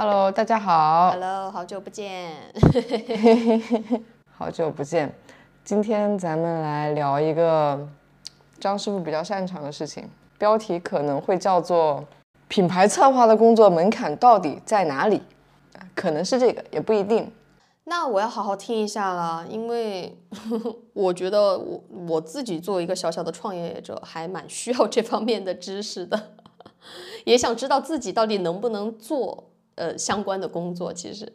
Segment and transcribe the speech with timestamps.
[0.00, 1.10] Hello，大家好。
[1.10, 2.30] Hello，好久不见。
[4.30, 5.12] 好久不见。
[5.64, 7.84] 今天咱们来聊一个
[8.60, 10.08] 张师傅比较擅长的事情，
[10.38, 12.04] 标题可能会叫做
[12.46, 15.20] “品牌策划的工作门槛到底在哪里”，
[15.96, 17.32] 可能是这个，也不一定。
[17.82, 20.16] 那我要好好听一下了，因为
[20.94, 26.34] 我觉得我我自己作为一个小小的创业者，还蛮需要这方面的知识的，
[27.26, 29.47] 也想知道自己到底能不能做
[29.78, 30.92] 呃相关的工作。
[30.92, 31.32] 其实，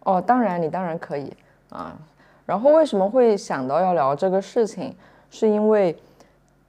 [0.00, 1.32] 哦，当然，你当然可以
[1.68, 1.96] 啊。
[2.44, 4.96] 然后为什么会想到要聊这个事情，
[5.30, 5.94] 是因为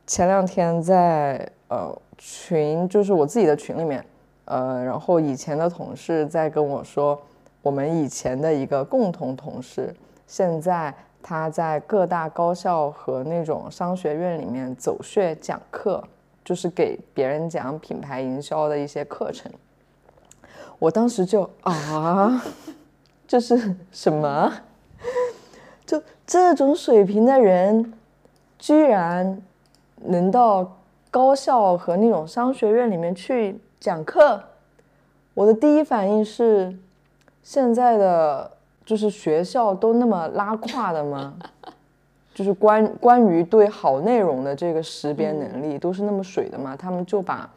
[0.05, 4.05] 前两天在呃群，就是我自己的群里面，
[4.45, 7.17] 呃，然后以前的同事在跟我说，
[7.61, 9.95] 我们以前的一个共同同事，
[10.27, 10.93] 现在
[11.23, 16.03] 他在各大高校和那种商学院里面走穴讲课，
[16.43, 19.49] 就是给别人讲品牌营销的一些课程。
[20.79, 22.41] 我当时就啊，
[23.27, 24.51] 这是什么？
[25.85, 27.93] 就这种水平的人，
[28.57, 29.41] 居然
[30.05, 30.77] 能到
[31.11, 34.41] 高校和那种商学院里面去讲课。
[35.33, 36.73] 我的第一反应是，
[37.43, 38.51] 现在的
[38.85, 41.33] 就是学校都那么拉胯的吗？
[42.33, 46.73] 就是关关于对好内容的这个识别能力都是那么水的吗？
[46.77, 47.49] 他们就把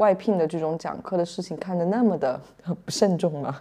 [0.00, 2.40] 外聘的这种讲课的事情看得那么的
[2.84, 3.60] 不 慎重吗？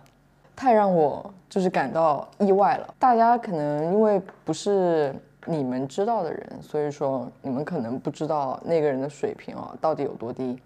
[0.55, 2.95] 太让我就是感到意外了。
[2.97, 5.13] 大家可能因为不是
[5.45, 10.57] 你们知道的人，所以说你们可能不知道那个人的水平啊到底有多低。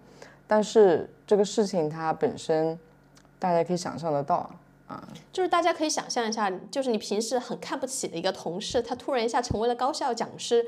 [0.46, 2.78] 但是这个事情它本身，
[3.38, 4.48] 大家可以想象得到
[4.86, 5.02] 啊。
[5.32, 10.64] 就是大家可以想象一下，就是你平时很看不起的一个同事，他突然一下成为了高校讲师，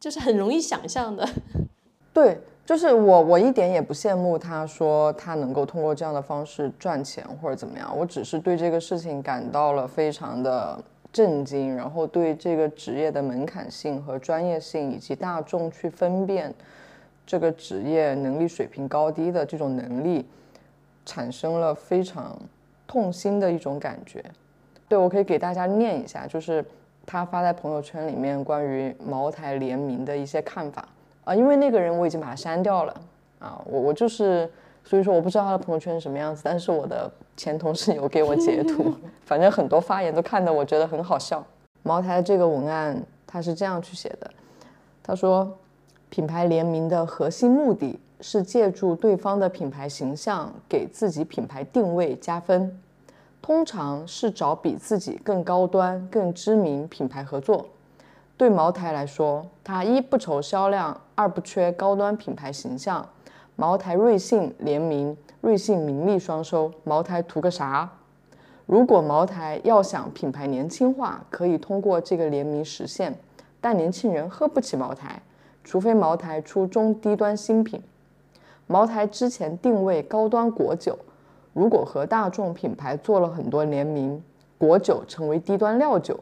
[0.00, 1.26] 就是很容易想象的。
[2.12, 10.82] 对，就是我，我一点也不羡慕他说他能够通过这样的方式赚钱或者怎么样，我只是对这个事情感到了非常的
[11.12, 16.54] 震惊，然后对这个职业的门槛性和专业性以及大众去分辨
[17.26, 20.24] 这个职业能力水平高低的这种能力，
[21.04, 22.38] 产生了非常
[22.86, 24.24] 痛心的一种感觉。
[24.88, 26.64] 对我可以给大家念一下，就是
[27.04, 30.88] 他发在朋友圈里面关于茅台联名的一些看法。
[31.24, 33.00] 啊，因为那个人我已经把他删掉了
[33.38, 34.50] 啊，我我就是，
[34.84, 38.92] 所以说我不知道他的朋友圈是什么样子，但是我的前同事有给我截图，
[39.24, 41.44] 反正很多发言都看得我觉得很好笑。
[41.82, 44.30] 茅台这个文案他是这样去写的，
[45.02, 45.50] 他说，
[46.10, 52.80] 品牌联名的核心目的是借助对方的品牌形象给自己品牌定位加分，
[53.40, 57.66] 通常是找比自己更高端、更知名品牌合作。
[58.36, 63.08] 对茅台来说，它一不愁销量，二不缺高端品牌形象。
[63.54, 67.88] 茅台瑞幸联名，瑞幸名利双收，茅台图个啥？
[68.66, 73.14] 如果茅台要想品牌年轻化，可以通过这个联名实现，
[73.60, 75.22] 但年轻人喝不起茅台，
[75.62, 77.80] 除非茅台出中低端新品。
[78.66, 80.98] 茅台之前定位高端果酒，
[81.52, 84.22] 如果和大众品牌做了很多联名，
[84.56, 86.18] 果酒成为低端料酒，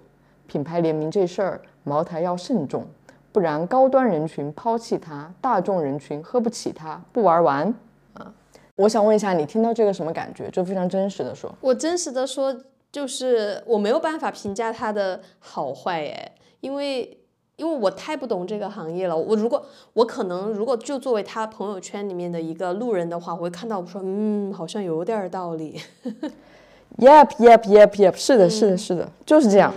[0.48, 1.60] 品牌联名这事儿。
[1.84, 2.84] 茅台要慎重，
[3.32, 7.74] 不然高端人群抛弃它，大众人群喝不起它，不玩完
[8.14, 8.32] 啊！
[8.76, 10.50] 我想问一下，你听到这个什么感觉？
[10.50, 12.54] 就非常真实的说，我真实的说，
[12.90, 17.18] 就是我没有办法评价它的好坏哎，因为
[17.56, 19.16] 因为我太不懂这个行业了。
[19.16, 25.80] 我如果我可能如果就作为他朋友圈里面的一个路人的话，我会看到我说，嗯，好像有点道理。
[26.98, 29.72] Yep, yep, yep, yep，是的，是的，是的，就是这样。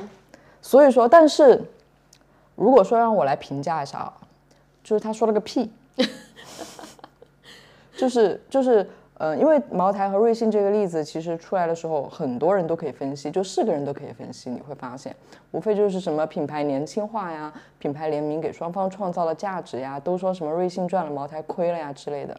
[0.61, 1.63] 所以说，但是。
[2.55, 4.13] 如果说让我来评价一下啊，
[4.83, 5.71] 就是他说了个屁，
[7.97, 8.87] 就是就是
[9.17, 15.15] 呃，因为茅台和瑞幸这个例子其实出来的时候，很多人都可以分析，就是个人都可以分析，你会发现，
[15.51, 22.37] 无非就是什么品牌年轻化呀，品牌联名给双方创造了价值呀，都说什么瑞幸赚了，茅台亏了呀之类的。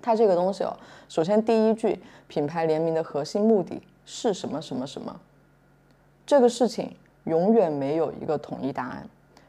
[0.00, 0.74] 它这个东西哦，
[1.08, 5.20] 首先第一句，品牌联名的核心目的是什么什么什么，
[6.24, 6.94] 这个事情
[7.24, 9.06] 永远没有一个统一答案。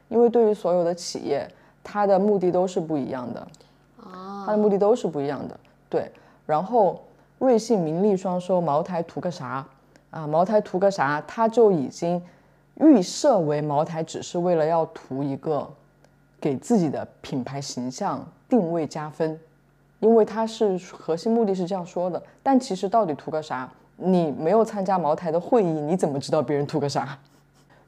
[0.08, 1.48] 因为对于所有的企业，
[1.84, 3.40] 它的目的都是不一样的，
[4.02, 5.58] 啊，它的目的都是不一样的。
[5.88, 6.10] 对，
[6.46, 7.02] 然后
[7.38, 9.66] 瑞幸名利双收，茅台图个啥
[10.10, 10.26] 啊？
[10.26, 11.22] 茅台图个啥？
[11.26, 12.22] 它就已经
[12.76, 15.68] 预设为茅台只是为了要图一个
[16.40, 19.38] 给自己的品牌形象定位加分，
[20.00, 22.22] 因为它是核心目的是这样说的。
[22.42, 23.70] 但其实到底图个啥？
[23.96, 27.18] 你没有参加茅台的会议，你怎么知道别人图个啥？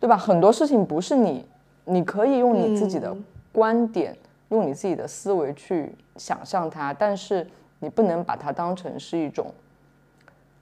[0.01, 0.17] 对吧？
[0.17, 1.47] 很多事情不是你。
[1.85, 3.17] 你可以用你自己的
[3.53, 4.17] 观点，
[4.51, 7.47] 用你自己的思维去想象它，但是
[7.79, 9.53] 你不能把它当成是一种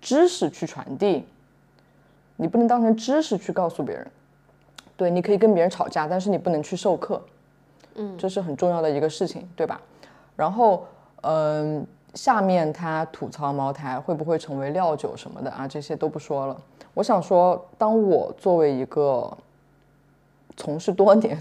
[0.01, 1.27] 知识去传递，
[2.37, 4.07] 你不能当成知识去告诉别人。
[4.97, 7.23] 对，你可以跟别人吵架，但是你不能去授课，
[7.95, 9.81] 嗯，这是很重要的一个事情，对吧？
[10.35, 10.85] 然后，
[11.23, 16.61] 嗯，下面他吐槽茅台会不会成为料酒什么的啊，这些都不说了。
[16.95, 19.37] 我想说，当我作为一个
[20.59, 21.39] 从事多年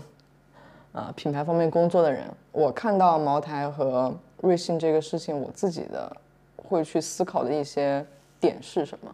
[0.94, 6.16] 啊品牌方面工作的人，我看到茅台和瑞幸这个事情，我自己的
[6.56, 8.06] 会去思考的一些
[8.40, 9.14] 点是什么？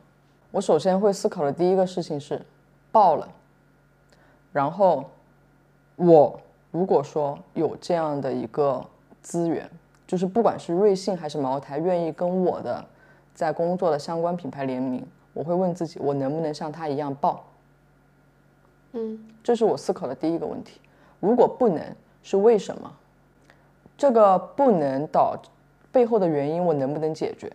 [0.52, 2.40] 我首先会思考的第一个事情是
[2.92, 3.28] 爆了。
[4.52, 5.10] 然后，
[5.96, 6.40] 我
[6.70, 8.86] 如果说有这样的一个
[9.22, 9.68] 资源，
[10.06, 12.84] 就是不管是瑞幸还是茅台，愿意跟我的
[13.34, 17.44] 在工作的相关品牌联名，我会问自己，我能不能像他一样爆？
[18.94, 20.80] 嗯，这是我思考的第一个问题。
[21.20, 21.84] 如果不能，
[22.24, 22.92] 是为什么？
[23.98, 25.40] 这个不能导
[25.92, 27.52] 背后的原因，我能不能解决？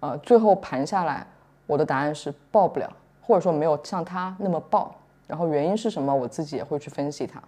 [0.00, 1.26] 呃，最后盘下来，
[1.66, 2.90] 我的答案是报不了，
[3.20, 4.94] 或者说没有像他那么报。
[5.26, 6.14] 然后原因是什么？
[6.14, 7.42] 我自己也会去分析它，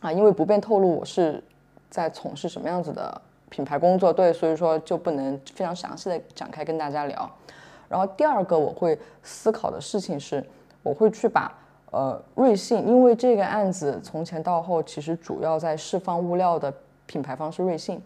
[0.00, 1.42] 啊，因为不便透露我是
[1.88, 3.18] 在从事什么样子的
[3.48, 7.30] 品牌工作，对，所以说就不能非常详细的展开跟大家聊。
[7.88, 10.44] 然后第二个我会思考的事情是，
[10.88, 11.52] 我会去把
[11.90, 16.72] 呃瑞幸，因为这个案子从前到后其实主要在释放物料的
[17.04, 18.00] 品牌方是瑞幸，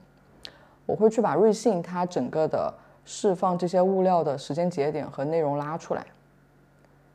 [0.84, 2.74] 我会去把瑞幸它整个的
[3.04, 6.04] 释放这些物料的时间节点和内容拉出来。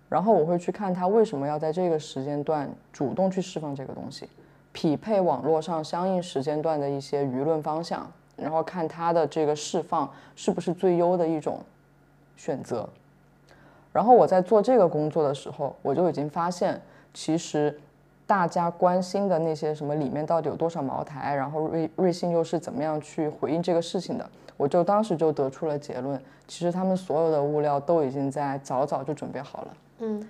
[0.08, 4.30] 然后我会去看他为什么要在这个时间段主动去释放这个东西，
[4.72, 11.60] 匹配网络上相应时间段的一些舆论方向，然后看它的这个释放是不是最优的一种
[12.38, 12.88] 选择。
[13.98, 16.80] 然后我在做这个工作的时候，我就已经发现，
[17.16, 17.76] 其实
[18.28, 29.68] 大家关心的那些什么里面到底有多少茅台，然后瑞瑞幸又是怎么样去回应这个事情的，我就当时就得出了结论，其实他们所有的物料都已经在早早就准备好了。
[30.02, 30.30] 嗯，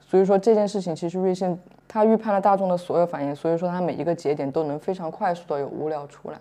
[0.00, 1.56] 所以说这件事情其实瑞幸
[1.86, 6.38] 它预判了大众的所有反应，所以说它每一个节点都能非常快速的有物料出来，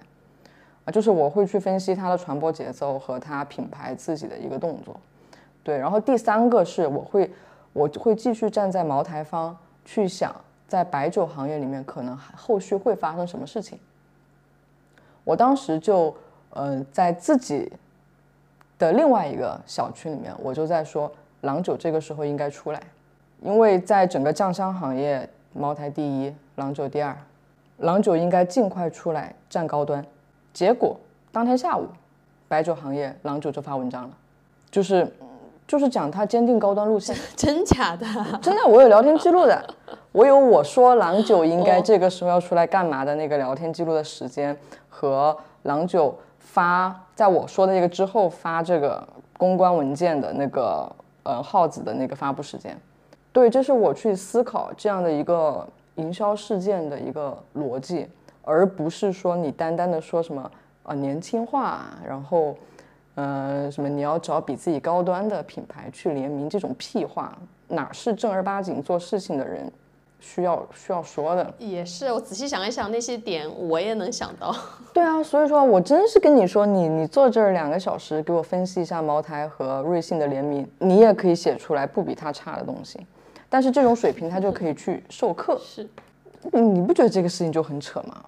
[0.85, 4.99] 啊，就是我会去分析它的传播节奏和它品牌自己的一个动作，
[5.63, 7.31] 对，然后第三个是我会
[7.73, 9.55] 我会继续站在茅台方
[9.85, 10.35] 去想，
[10.67, 13.79] 在白酒行业里面可能后续会发生什么事情，
[15.23, 16.15] 我当时就
[16.51, 17.71] 嗯在自己
[18.79, 21.11] 的另外一个小区里面，我就在说。
[21.41, 22.79] 郎酒这个时候应该出来，
[23.41, 27.17] 因为在整个酱香行业，茅台第一，郎酒第二，
[27.77, 30.05] 郎酒应该尽快出来占高端。
[30.53, 30.95] 结果
[31.31, 31.87] 当天下午，
[32.47, 34.15] 白酒行业郎酒就发文章了，
[34.69, 35.11] 就是
[35.71, 38.05] 就是讲他坚定高端路线， 真假的？
[38.43, 39.63] 真的，我有聊天记录的，
[40.11, 44.53] 我有我说郎酒应该这个时候要出来干嘛的那个聊天记录的时间
[44.89, 45.33] 和
[45.63, 49.01] 郎酒发在我说的那个之后发这个
[49.37, 50.91] 公关文件的那个。
[51.23, 52.75] 呃，耗子的那个发布时间，
[53.31, 55.63] 对，这是我去思考这样的一个
[55.97, 58.07] 营销事件的一个逻辑，
[58.41, 60.49] 而不是说你单单的说什么
[60.81, 62.55] 啊年轻化，然后，
[63.15, 67.37] 呃，什么你要找比自己高端的品牌去联名这种屁话，
[67.67, 69.71] 哪是正儿八经做事情的人？
[70.23, 74.55] 需要需要说的也是，我仔细想一想那些点，我也能想到。
[74.93, 82.99] 对啊，所以说我真是跟你说，你你坐这儿两个小时，给我分析一下茅台和瑞幸的联名，你也可以写出来不比他差的东西。
[83.49, 85.59] 但是这种水平，他就可以去授课。
[85.59, 85.89] 是，
[86.51, 88.23] 你不觉得这个事情就很扯吗？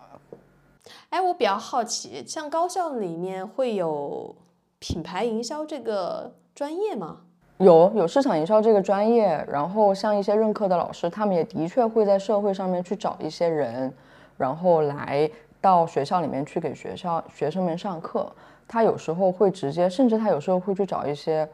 [1.10, 4.36] 哎，我比较好奇，像高校里面会有
[4.84, 7.20] 品牌营销这个专业吗？
[7.60, 13.94] 有有市场营销这个专业，然后像一些任课的老师，他们也的确会在社会上面去找一些人，
[14.36, 15.30] 然后来
[15.62, 18.30] 到学校里面去给学校学生们上课。
[18.68, 21.48] 他有时候会直接，甚至他有时候会去找一些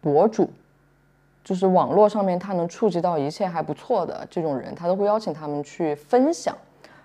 [0.00, 0.48] 博主，
[1.44, 6.56] 就是网络上面他能触及到一切还不错的这种人，他都会邀请他们去分享。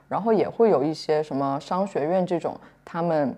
[0.10, 3.36] 然后也会有一些什么商学院这种，他们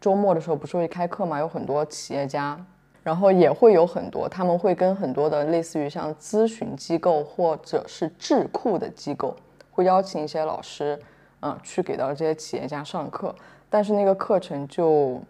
[0.00, 2.64] 周末的时候不是会开课嘛，有很多企业家。
[3.02, 9.36] 然后也会有很多，他们会跟很多的类似于像咨询机构或者是智库的机构，
[9.70, 10.98] 会邀请一些老师，
[11.38, 13.32] 嗯，去给到这些企业家上课。
[13.70, 15.20] 但是那个课程就，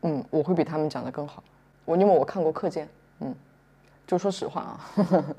[0.00, 1.44] 嗯，我会比他们讲的更好。
[1.84, 2.88] 我因为我看过课件，
[3.20, 3.34] 嗯，
[4.06, 4.80] 就说实话啊。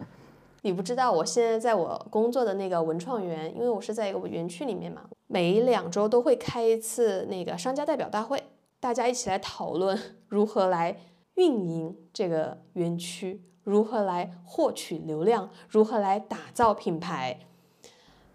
[0.61, 8.43] 你不知道，我现在在我工作的那个文创园，因为我是在一个园区里面嘛，每两周都会开一次那个商家代表大会，
[8.79, 10.99] 大家一起来讨论 如何来。
[11.35, 15.49] 运营这个园区如何来获取流量？
[15.69, 17.39] 如何来打造品牌？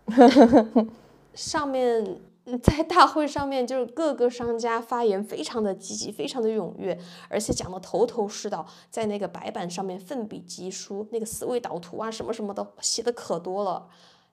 [1.35, 2.19] 上面
[2.63, 6.99] 在大会上面，就是各个商家发言非常的积极，非常的踊跃，
[7.29, 13.87] 而且讲的头头是道，在那个白板上面奋笔疾书，那个思维导图啊什么什么的写的可多了，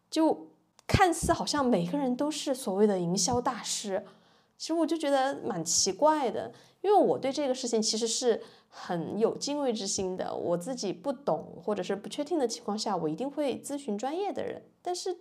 [0.10, 0.48] 就
[0.88, 4.06] 看似好像每个人都是所谓的营销大师，
[4.62, 6.51] 其实我就觉得蛮奇怪的，
[6.82, 8.39] 因为我对这个事情其实是
[8.70, 15.18] 很有敬畏之心的，我自己不懂或者是不确定的情况下，我一定会咨询专业的人，但是。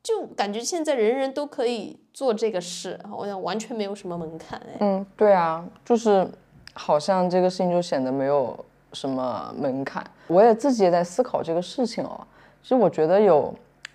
[0.00, 4.76] 就感觉现在人人都可以做这个事，好像完全没有什么门槛哎。
[4.80, 6.26] 嗯，对啊，就是
[6.72, 8.56] 好像这个事情就显得没有
[8.92, 10.02] 什么门槛。
[10.28, 12.26] 我也自己也在思考这个事情哦。
[12.62, 13.52] 其实我觉得有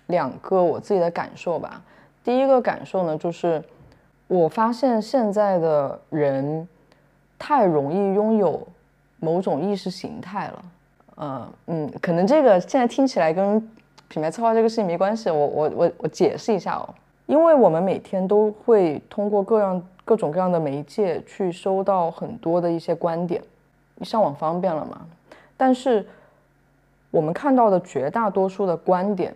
[0.08, 1.82] 两个我自己的感受吧。
[2.22, 3.60] 第一个感受呢，就是
[4.26, 6.68] 我发现现在的人
[7.38, 8.66] 太容易拥有
[9.20, 10.64] 某种意识形态了。
[11.16, 13.70] 嗯嗯，可能这个现在听起来跟。
[14.06, 16.88] 品牌策划这个事情没关系，我我我我解释一下哦，
[17.26, 23.42] 因为我们每天都会通过各样各种各样的媒介去收到很多的一些观点，
[24.02, 25.00] 上网方便了嘛？
[25.56, 26.06] 但是
[27.10, 29.34] 我们看到的绝大多数的观点，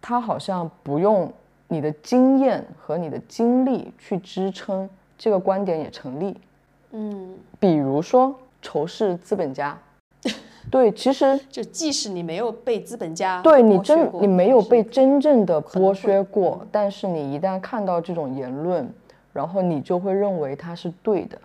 [0.00, 1.30] 它好像不用
[1.72, 4.86] 你的经验和你的经历去支撑，
[5.16, 6.36] 这个观点也成立。
[6.90, 9.78] 嗯，比如说仇视资本家。
[10.70, 18.86] 对，其实就即使你没有被资本家对你真你没有被真正的剥削过，但是你一旦看到这种言论，
[19.32, 21.38] 然后你就会认为它是对的。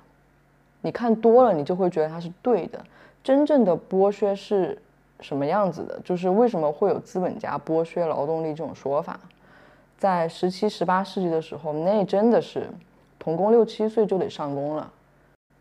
[0.82, 2.78] 你看多了，你就会觉得它是对的。
[3.24, 4.78] 真正的剥削是
[5.22, 5.98] 什么样子的？
[6.04, 9.18] 就是为什么会有资本家剥削劳动力这种说法？
[9.98, 12.70] 在十七、十八世纪的时候，那真的是
[13.18, 14.92] 童工六七岁就得上工了。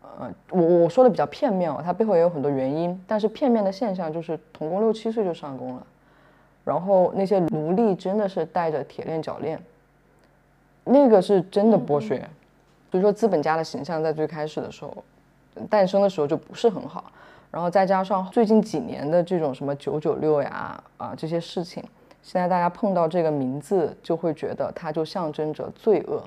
[0.01, 5.85] 呃，我我说的比较片面哦，它背后也有很多原因，但是片面的现象就是童工六七岁就上工了，
[6.63, 9.61] 然后那些奴隶真的是带着铁链脚链，
[10.83, 12.27] 那个是真的剥削。
[12.89, 15.03] 所以说资本家的形象在最开始的时候
[15.69, 17.11] 诞生的时候就不是很好，
[17.51, 21.83] 然后再加上最近几年的这种什么九九六呀啊这些事情，
[22.21, 26.23] 现在大家碰到这个名字就会觉得它就象征着罪恶。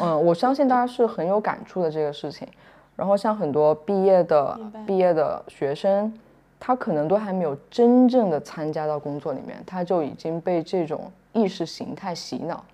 [0.00, 2.48] 嗯，我相信大家是很有感触的这个事情。
[2.96, 6.12] 然后像很多毕业的毕业的学生，
[6.60, 12.64] 他可能都还没有真正的参加到工作里面，他就已经被这种意识形态洗脑，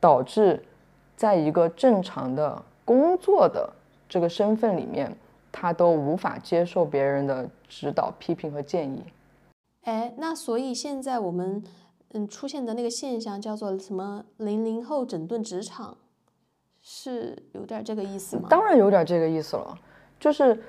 [0.00, 0.62] 导致
[1.14, 3.70] 在一个正常的工作的
[4.08, 5.14] 这个身份里面，
[5.52, 9.04] 他都无法接受别人的指导、批评和建议。
[9.82, 11.62] 哎，那所以现在我们
[12.14, 14.24] 嗯出现的那个现象叫做什么？
[14.38, 15.96] 零零后整顿职场。
[16.86, 18.46] 是有点这个意思吗？
[18.50, 19.74] 当然有点这个意思了，
[20.20, 20.62] 就是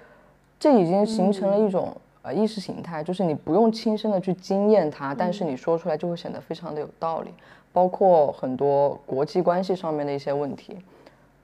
[0.58, 7.32] 这已经形成了一种呃意识形态，就是你不用亲身的去经验它，但是你说出来就会显得非常的有道理。
[7.74, 10.78] 包括很多国际关系上面的一些问题，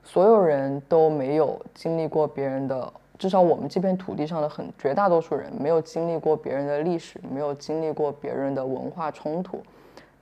[0.05, 9.61] 所有人都没有经历过别人的，至少我们这片土地上的很绝大多数人没有经历过别人的历史，没有经历过别人的文化冲突，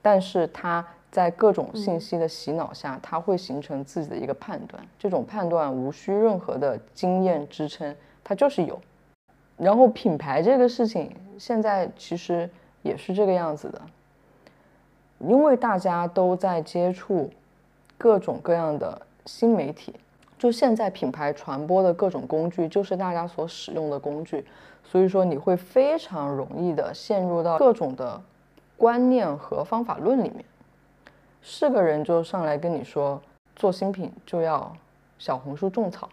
[0.00, 0.86] 但是他。
[1.12, 7.92] 在各种信息的洗脑下，他会形成自己的一个判断，这种判断无需任何的经验支撑，
[8.22, 8.80] 它就是有。
[9.56, 12.48] 然后品牌这个事情，现在其实
[12.82, 13.82] 也是这个样子的，
[15.18, 17.28] 因为大家都在接触
[17.98, 19.92] 各种各样的新媒体，
[20.38, 24.44] 就现在品牌传播的各种工具就是大家所使用的工具，
[24.84, 28.22] 所以说你会非常容易的陷入到各种的
[28.80, 30.42] 观念和方法论里面。
[31.42, 33.20] 是个人就上来跟你说，
[33.54, 34.74] 做新品就要
[35.18, 36.08] 小红书种草，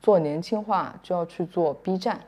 [0.00, 2.18] 做年轻化就要去做 B 站，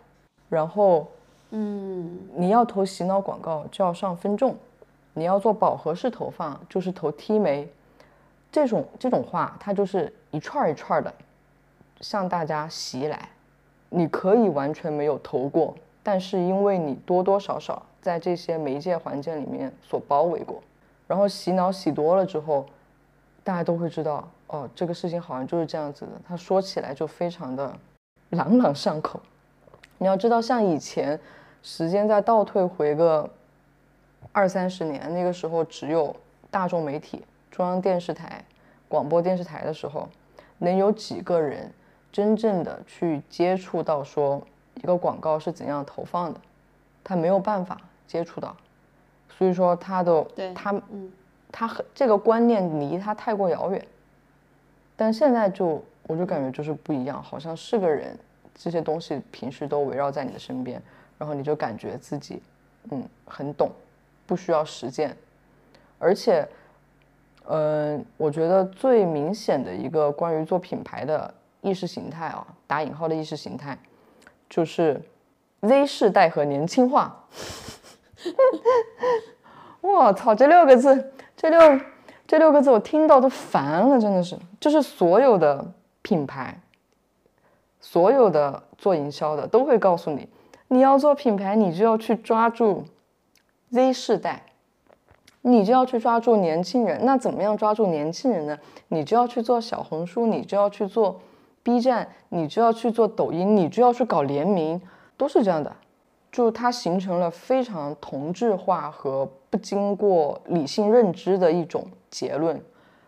[0.51, 1.09] 然后，
[1.53, 4.55] 嗯，你要投洗脑广告就要上分众，
[5.15, 7.67] 你要做饱和式投放就是投 T 媒，
[8.53, 11.11] 这种这种话它就是一串一串的
[12.03, 13.31] 向大家袭来，
[13.89, 15.75] 你可以完全没有投过，
[16.07, 20.63] 但是因为你多多少少在这些媒介环境里面所包围过。
[21.09, 22.65] 然后洗脑洗多了之后，
[23.43, 26.13] 大家都会知道哦，这个事情好像就是这样子的。
[26.25, 27.77] 他说起来就非常的
[28.31, 29.21] 朗朗上口。
[29.99, 31.19] 你要知道，像以前
[31.61, 33.29] 时间再倒退回个
[34.31, 36.15] 二三十年，那个时候只有
[36.53, 38.45] 大众媒体、中央电视台、
[38.87, 40.09] 广播电视台的时候，
[40.59, 41.73] 能有几个人
[42.13, 44.41] 真正的去接触到说
[44.77, 46.41] 一个广告是怎样投放的？
[47.05, 48.57] 他没有办法接触到。
[49.29, 51.13] 所以说他的他嗯，
[51.53, 53.87] 他很这个观念离他太过遥远，
[54.97, 58.19] 但现在就我就感觉就是不一样，好像是个人，
[58.55, 60.81] 这些东西平时都围绕在你的身边，
[61.19, 62.43] 然后你就感觉自己
[62.91, 63.71] 嗯很懂，
[64.27, 65.15] 不需要实践，
[65.99, 66.49] 而且
[67.45, 73.79] 嗯，我觉得最明显的一个关于做品牌的意识形态啊，打引号的意识形态，
[74.49, 75.03] 就是
[75.63, 77.27] Z 世代和年轻化。
[79.81, 81.81] 我操，这六个字，这六
[82.27, 85.73] 这六个字我听到都烦了，真的是，就是所有的
[86.03, 86.61] 品牌，
[87.81, 90.29] 所有的做营销的都会告诉你，
[90.69, 92.85] 你要做品牌，你就要去抓住
[93.71, 94.43] Z 世代。
[95.43, 98.59] 你就要去抓住年轻人，那怎么样抓住年轻人呢？
[98.89, 101.21] 你就要去做小红书，你就要去做
[101.67, 104.81] B 站，你就要去做抖音，你就要去搞联名，
[105.17, 105.75] 都是这样的。
[106.31, 112.63] 就它形成了非常同质化和不经过理性认知的一种结论，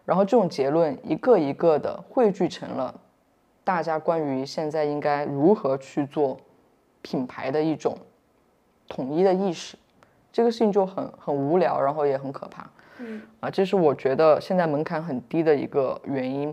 [0.05, 2.93] 然后这种结论一个一个的汇聚成了
[3.62, 6.37] 大家关于现在应该如何去做
[7.00, 7.97] 品牌的一种
[8.88, 9.79] 统一的意识。
[10.33, 16.53] 这个事情就很很无聊，然后也很可怕，嗯啊，这是我觉得现在门槛很低的一个原因。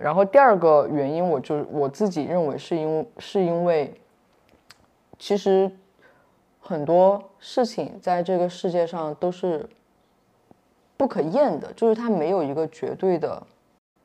[0.00, 3.94] 然后第二个原因，我就我自己认为是因是因为，
[5.18, 5.70] 其实
[6.60, 9.68] 很多事情在这个世界上都是
[10.96, 13.42] 不可验的，就是它没有一个绝对的，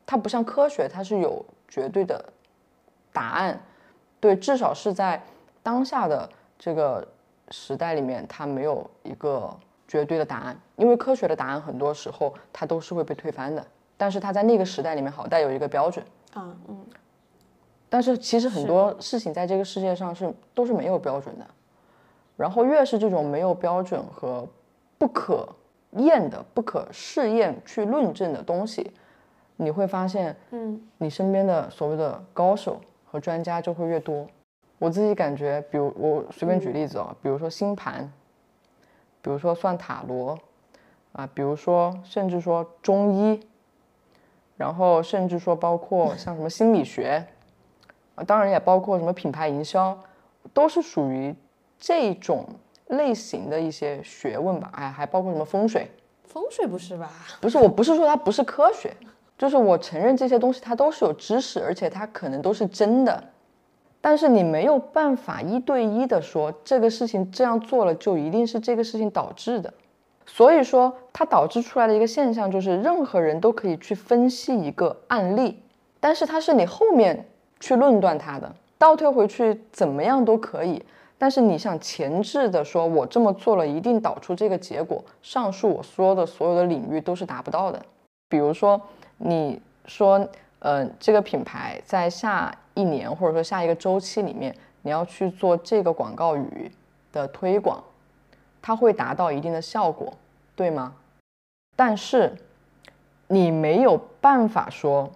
[0.06, 2.24] 它不像科学，它是有绝对的
[3.12, 3.62] 答案。
[4.20, 5.22] 对，至少是在
[5.62, 7.08] 当下的这个。
[7.52, 9.52] 时代里面，它没有一个
[9.88, 13.66] 绝对的答案，因为科学的答案很多时候它都是会被推翻的。
[14.00, 16.86] 但是他在那个时代里面，好带有一个标准啊，嗯。
[17.90, 21.46] 但是其实很多事情在这个世界上是都是没有标准的。
[22.38, 24.48] 然后越是这种没有标准和
[24.98, 25.46] 不可
[25.98, 28.94] 验的、不可试验去论证的东西，
[29.58, 34.26] 你会发现，嗯，你身边的所谓的高手和专家就会越多。
[34.78, 38.10] 我自己感觉，比如我随便举例子哦，比如说星盘，
[39.22, 40.40] 比如说算塔罗，
[41.12, 43.46] 啊，比如说甚至说中医，
[44.60, 47.26] 然后甚至说包括 像什么心理学，
[48.16, 49.98] 啊，当然也包括什么品牌营销，
[50.54, 51.34] 都是属于
[51.80, 52.46] 这种
[52.88, 54.70] 类型的一些学问吧。
[54.74, 55.90] 哎，还包括什么风水？
[56.26, 57.10] 风水不是吧？
[57.40, 58.94] 不是，我不是说它不是科学，
[59.38, 63.24] 就是我承认这些东西它都是有知识，而且它可能都是真的。
[64.02, 69.74] 但是你没有办法一对一的说这个事情这样做了就一定是这个事情导致的，
[70.32, 75.60] 所以说它导致出来的一个现象就是任何人都可以去分析一个案例，
[76.00, 77.28] 但是它是你后面
[77.60, 80.82] 去论断它的，倒退回去怎么样都可以，
[81.18, 87.82] 但是你想前置的说我这么做了一定导出这个结果，上述我说的所有的领域都是达不到的。
[88.30, 88.80] 比如说
[89.18, 90.26] 你说，
[90.60, 92.54] 嗯，这个品牌在下。
[92.76, 96.72] 一年或者说下一个周期里面，你要去做这个广告语
[97.12, 97.84] 的推广，
[98.62, 100.14] 它会达到一定的效果，
[100.56, 100.94] 对吗？
[101.76, 102.36] 但是
[103.28, 105.10] 你没有办法说，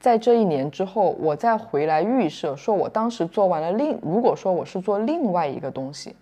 [0.00, 6.14] 在这一年之后，我再回来预设，说我当时做完了另，如果说我是做另外一个东西，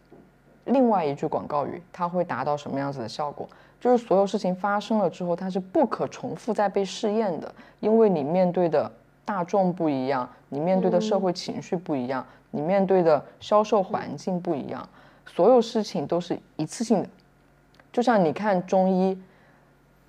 [0.64, 3.48] 另外一句广告语，它会达到什么样子的效果？
[3.80, 8.90] 就是所有事情发生了之后，它是不可重复再被试验的，因为你面对的。
[9.26, 14.88] 大众不一样，你面对的社会情绪不一样，你面对的销售环境不一样，
[15.26, 17.08] 所有事情都是一次性的。
[17.92, 19.20] 就像你看中医，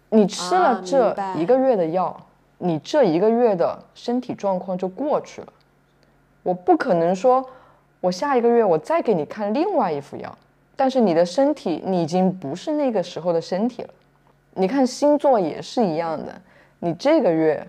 [0.10, 2.16] 你吃了这一个月的药，
[2.58, 5.48] 你这一个月的身体状况就过去了。
[6.44, 7.46] 我不可能说，
[8.00, 10.38] 我下一个月我再给你看另外一副药，
[10.76, 13.90] 但是你的身体你已经不是那个时候的身体了。
[14.54, 16.42] 你看星座也是一样的，
[16.80, 17.68] 你这个月。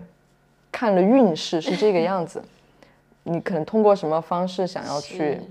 [0.71, 2.41] 看了运势是这个样子，
[3.23, 5.41] 你可能通过什么方式想要去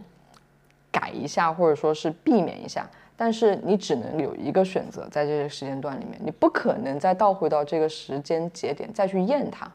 [0.91, 9.71] 改一下，或者说是避免一下，但是你只能有一个选择，在这个时间段里面，你不可能再倒回到这个时间节点再去验它。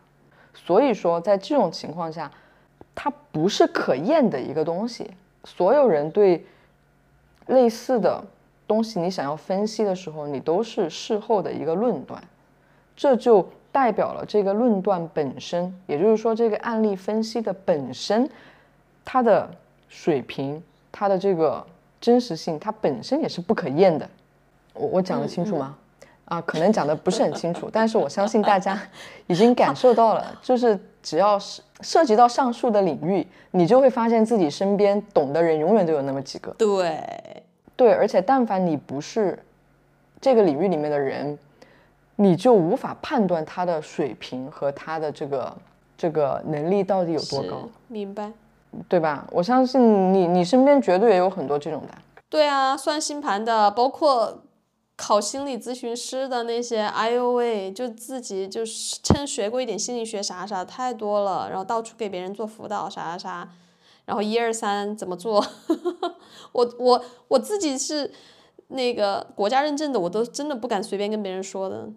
[0.54, 2.32] 所以说，在这种情况下，
[2.94, 5.12] 它不是可验的一个东西。
[5.44, 6.46] 所有人对
[7.48, 8.24] 类似的
[8.68, 12.24] 东西，你想要分析的时候，你都是事后的一个论断，
[12.96, 13.48] 这就。
[13.74, 18.30] 代表了这个论断本身，也就是说，这个案例分析的本身，
[19.04, 19.50] 它的
[19.90, 20.62] 水平，
[20.94, 21.62] 它的这个
[22.00, 24.10] 真实性，它本身也是不可验的。
[24.74, 25.76] 我我讲得清楚吗？
[26.26, 28.82] 啊，可能讲得不是很清楚，但是我相信大家
[29.28, 36.50] 已经感受到了，就是只要是涉及到上述的领域，你就会发现自己身边懂的人永远都有那么几个。
[36.58, 37.44] 对，
[37.76, 39.38] 对，而且但凡你不是
[40.22, 41.38] 这个领域里面的人。
[42.16, 45.58] 你就无法判断他的水平和他的这个
[45.98, 48.32] 这个能力到底有多高，明白？
[48.90, 49.28] 对吧？
[49.32, 51.90] 我相信你，你身边绝对也有很多这种的。
[52.30, 54.44] 对啊，算星盘的，包括
[54.96, 63.50] 考心理咨询师的那些，哎呦喂，就自己就是趁学过一点心理学啥啥太多了，然后到处给别人做辅导啥啥啥，
[64.06, 65.46] 然后一二三怎么做，
[66.54, 68.12] 我我我自己是
[68.70, 71.90] 那个国家认证的，我都真的不敢随便跟别人说的。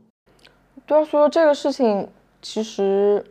[0.87, 2.09] 对啊，所以这个事情
[2.43, 3.25] 其实，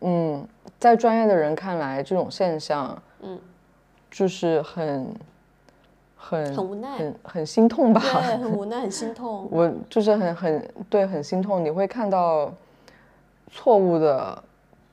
[0.00, 0.46] 嗯，
[0.78, 3.38] 在专业的人看来，这种现象，嗯，
[4.10, 5.14] 就是很。
[6.20, 8.00] 很很无奈，很很心痛吧？
[8.00, 9.48] 对，很无奈，很心痛。
[9.52, 11.64] 我就是很很对，很心痛。
[11.64, 12.52] 你会看到
[13.52, 14.42] 错误的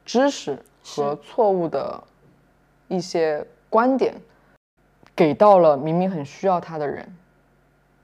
[0.06, 2.02] 知识和错误的
[2.88, 4.14] 一些观点，
[5.16, 7.12] 给到了明明很需要他的人，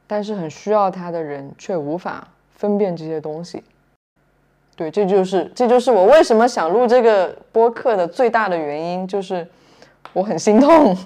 [0.08, 3.64] 但是很需要他的人却无法分辨这些东西。
[4.82, 9.48] 对，这就是这就是我为什么想录这个播客的最大的原因，就是
[10.14, 10.98] 我很心痛。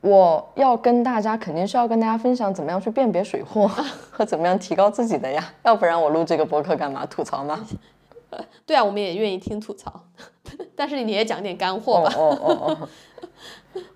[0.00, 3.66] 我要跟大家肯定是要跟大家分享怎么样去辨别水货
[4.10, 7.04] 和怎么样提高自己的呀，要不然我录这个播客干嘛？
[7.06, 7.66] 吐槽吗？
[8.66, 10.04] 对啊，我们也愿意听吐槽，
[10.76, 12.12] 但是你也讲点干货吧。
[12.16, 12.88] 哦哦哦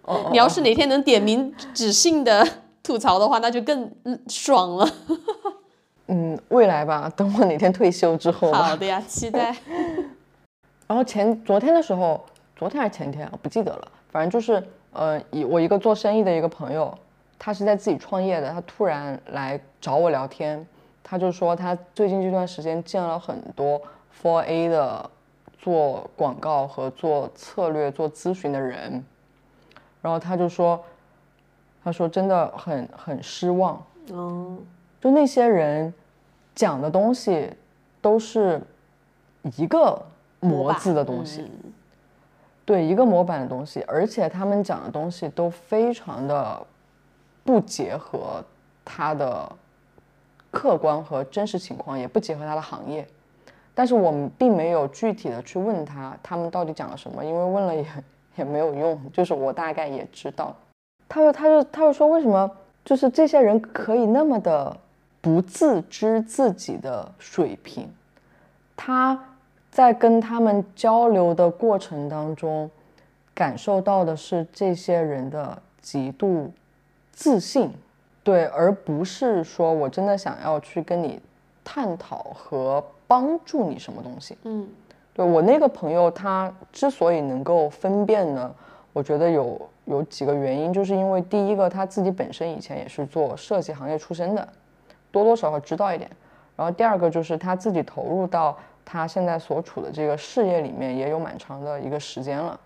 [0.02, 2.46] 哦，你要是哪天能点名指姓的
[2.82, 3.90] 吐槽的话，那就更
[4.28, 4.88] 爽了。
[6.08, 8.52] 嗯，未来吧，等我哪天退休之后。
[8.52, 9.54] 好的呀，期待。
[10.86, 12.22] 然后前昨天的时候，
[12.56, 14.62] 昨天还是前天，我不记得了，反正就是。
[14.90, 16.92] 呃，以我一个做生意的一个朋友，
[17.38, 20.66] 他是在自己创业的，他突然来找我聊天，
[21.04, 23.80] 他就说他最近这段时间见了很多
[24.20, 25.08] For A 的
[25.58, 29.04] 做广告和做策略、做咨询的人，
[30.00, 30.82] 然后他就说，
[31.84, 34.56] 他说真的很很失望，哦，
[35.00, 35.92] 就那些人
[36.54, 37.50] 讲的东西
[38.00, 38.60] 都是
[39.56, 40.00] 一个
[40.40, 41.50] 模子的东西。
[42.64, 46.66] 对一个模板的东西，而且他们讲的东西都非常的
[47.42, 48.44] 不结合
[48.84, 49.50] 他的
[50.50, 53.08] 客观和真实情况，也不结合他的行业。
[53.74, 57.86] 但是我们并没有具体的去问他，他们到底讲了什么，因为问了也
[58.36, 59.00] 也没有用。
[59.14, 60.54] 就是我大概也知道，
[61.08, 62.50] 他说，他就他就说，为什么
[62.84, 64.76] 就是这些人可以那么的
[65.28, 67.92] 不自知自己的水平？
[68.76, 69.22] 他。
[69.70, 72.68] 在跟他们交流的过程当中，
[73.32, 76.50] 感受到的是这些人的极度
[77.12, 77.70] 自信，
[78.24, 81.20] 对，而不是说我真的想要去跟你
[81.62, 84.36] 探讨和帮助你什么东西。
[84.44, 84.66] 嗯，
[85.12, 88.52] 对我那个朋友，他之所以能够分辨呢，
[88.92, 94.48] 我觉得有有几个原因，就是因为第一个他自己本身以前也是做设计行业出身的，
[95.10, 96.10] 多多少少知道一点，
[96.56, 98.56] 然后第二个就是他自己投入到。
[98.90, 102.58] 他现在所处的这个事业里面也有蛮长的一个时间了，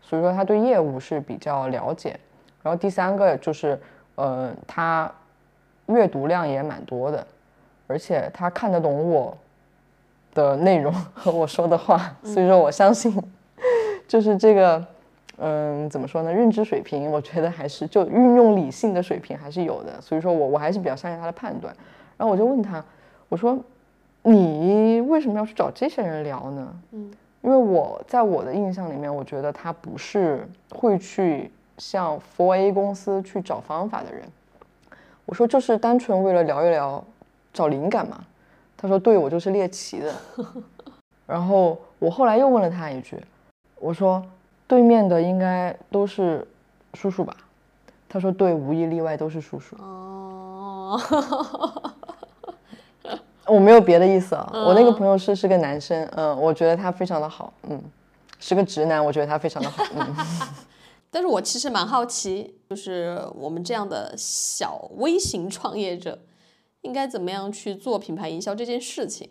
[0.00, 2.16] 所以说他对业务是比较了解。
[2.62, 3.76] 然后第三个就是，
[4.14, 5.10] 呃，他
[5.86, 7.26] 阅读量也蛮多的，
[7.88, 9.36] 而且他看得懂我
[10.34, 13.20] 的内容 和我说的话，所以说我相信，
[14.06, 14.86] 就是这个，
[15.38, 16.32] 嗯，怎么说呢？
[16.32, 20.00] 认知水平，我觉得还是就运用理性的水平还是有的。
[20.00, 21.74] 所以说我我还是比较相信他的判断。
[22.16, 22.84] 然后我就问他，
[23.28, 23.58] 我说。
[24.28, 26.80] 你为什么要去找这些人聊呢？
[26.90, 34.24] 嗯，因为我在我的印象里面，我觉得他不是会去向 Four A 公司去找方法的人。
[35.26, 37.04] 我说就是单纯为了聊一聊，
[37.52, 38.18] 找灵感嘛。
[38.76, 40.12] 他说对，我就是猎奇的。
[41.24, 43.16] 然后我后来又问了他一句，
[43.78, 44.20] 我说
[44.66, 46.46] 对面的应该都是
[46.94, 47.36] 叔叔吧？
[48.08, 49.76] 他说对，无一例外都是叔叔。
[49.76, 51.00] 哦。
[53.46, 57.80] 我没有别的意思啊，我那个朋友是是个男生，嗯，我觉得他非常的好，嗯，
[58.40, 60.16] 是个直男，我觉得他非常的好，嗯。
[61.12, 66.18] 但是我其实蛮好奇，就是我们这样的小微型创业者，
[66.82, 69.30] 应该怎么样去做品牌营销这件事情？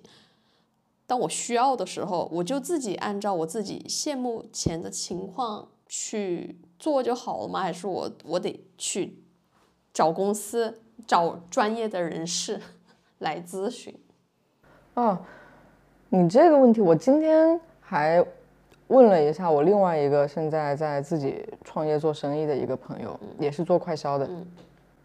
[1.08, 7.62] 当我需要的时候，我就自己按照我自己现目前的情况去做就好了吗？
[7.62, 9.24] 还是我我得去
[9.94, 12.60] 找公司找专业的人士
[13.20, 13.94] 来咨询？
[14.96, 15.20] 哦，
[16.10, 18.26] 你这个问题，我今天还
[18.88, 24.30] 问了一下我另外一个现在在自己创业做生意的一个朋友，也是做快销的。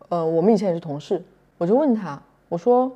[0.09, 1.23] 呃，我们以前也是同事，
[1.59, 2.91] 我就问他，我说，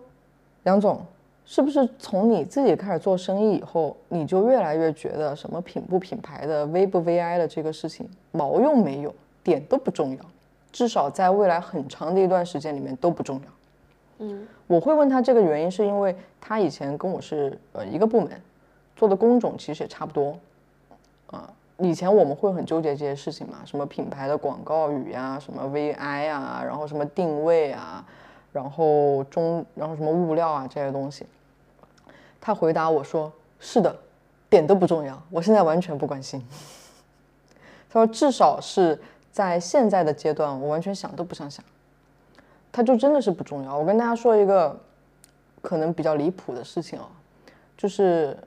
[0.64, 1.05] 梁总，
[1.46, 10.22] 是不是从你自己开始做生意以后，你就越来越觉得什么品不品牌的、V 不 VI 的这个事情毛用没有，点都不重要，
[10.72, 13.42] 至少在未来很长的一段时间里面都不重要。
[14.18, 18.30] 嗯，我会问他这个原因，是因为他以前跟我是呃一个部门，
[18.96, 20.38] 做的工种其实也差不多，
[21.26, 28.07] 啊，以前我们会很纠结这些事情嘛，什么品牌的广告语呀，什么 VI 啊，然后什么定位啊，
[28.55, 31.27] 然后中，然后什么物料啊这些东西。
[32.40, 33.95] 他回答我说：“是的，
[34.49, 36.40] 点都不重要，我现在完全不关心。
[37.90, 38.97] ”他说：“至少是
[39.33, 41.64] 在现在的阶段，我完全想都不想想。”
[42.71, 43.77] 他就真的是不重要。
[43.77, 44.79] 我跟大家说一个
[45.61, 47.07] 可能比较离谱的事情哦，
[47.77, 48.38] 就是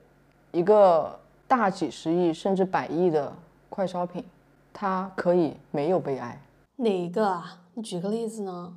[0.52, 3.30] 一个大几十亿甚至百亿的
[3.68, 4.24] 快消品，
[4.72, 6.40] 它可以没有悲哀。
[6.76, 7.58] 哪一个啊？
[7.74, 8.74] 你举个例子呢？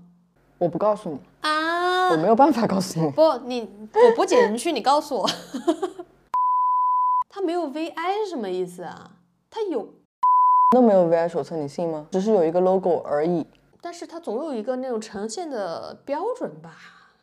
[0.61, 3.09] 我不告诉你，啊我，没有办法告诉你。
[3.09, 5.27] 不，你我不剪进去，你告诉我。
[7.27, 7.91] 他没有 VI
[8.23, 9.09] 是什么意思啊？
[9.49, 9.87] 他有，
[10.75, 12.05] 那没有 VI 手册，你信吗？
[12.11, 13.47] 只是有一个 logo 而已。
[13.81, 16.75] 但是它总有一个那种呈现的标准吧？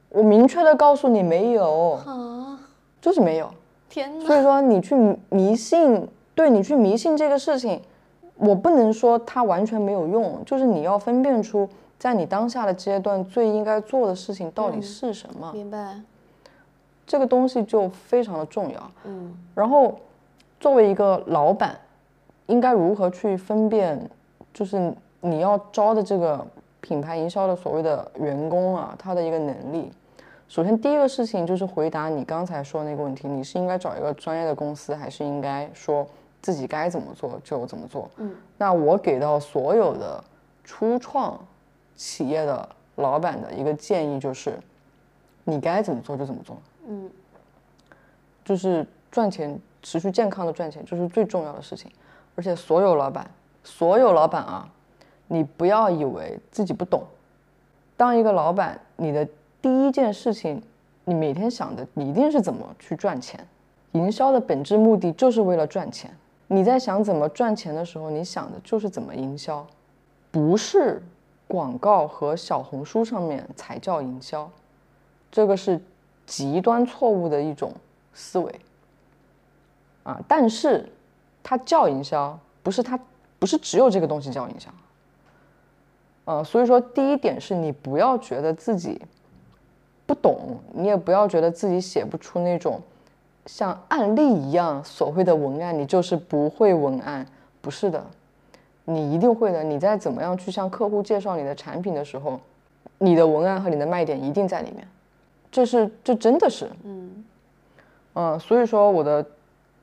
[0.08, 2.58] 我明确的告诉你没有，啊，
[3.00, 3.48] 就是没有。
[3.88, 4.26] 天哪！
[4.26, 4.96] 所以说你去
[5.30, 7.80] 迷信，对你去迷信这个事情，
[8.34, 16.00] 我不能说它完全没有用，就是你要分辨出在你当下的阶段最应该做的事情到底是什么，明白。
[17.06, 18.90] 这个东西就非常的重要。
[19.04, 19.98] 嗯然后，
[20.60, 21.78] 作为一个老板，
[22.46, 24.08] 应该如何去分辨，
[24.52, 26.46] 就是你要招的这个
[26.80, 29.90] 品牌营销的所谓的员工啊，他的一个能力。
[30.48, 36.06] 首先，第一个事情就是回答你刚才说的那个问题：你是应该找一个专业的公司，还是应该说
[36.40, 38.08] 自己该怎么做就怎么做？
[38.18, 40.22] 嗯，那我给到所有的
[40.62, 41.38] 初创
[41.98, 44.58] 企业的老板的一个建议就是，
[45.44, 46.56] 你该怎么做就怎么做。
[46.86, 47.10] 嗯
[48.42, 51.90] 就是赚钱，持续健康的赚钱，就是最重要的事情。
[52.34, 53.30] 而且所有老板，
[53.62, 54.66] 所有老板啊，
[55.26, 57.02] 你不要以为自己不懂。
[57.94, 59.28] 当一个老板，你的
[59.60, 60.62] 第一件事情，
[61.04, 63.38] 你每天想的你一定是怎么去赚钱。
[63.92, 66.10] 营销的本质目的就是为了赚钱。
[66.46, 69.66] 你在想怎么赚钱的时候，你想的就是怎么营销，
[70.30, 71.02] 不是
[71.48, 74.48] 广告和小红书上面才叫营销。
[75.32, 75.80] 这个是
[76.24, 77.72] 极端错误的一种
[78.14, 78.60] 思维
[80.04, 80.20] 啊！
[80.28, 80.88] 但是
[81.42, 82.98] 它叫营销，不是它
[83.38, 84.70] 不是只有这个东西叫营销。
[86.24, 89.00] 呃，所以说第一点是你不要觉得自己
[90.06, 92.80] 不懂，你也不要觉得自己写不出那种
[93.46, 97.26] 像案例一样所谓的文案，你就是不会文案，
[97.60, 98.06] 不是的，
[98.90, 99.62] 你一定会的。
[99.62, 102.40] 你在怎么样去向客户介绍你的产品的时候，
[102.96, 104.88] 你的文案和你的卖点一定在里面。
[105.52, 107.24] 这是这真的是，嗯
[108.14, 109.24] 嗯，所以说我的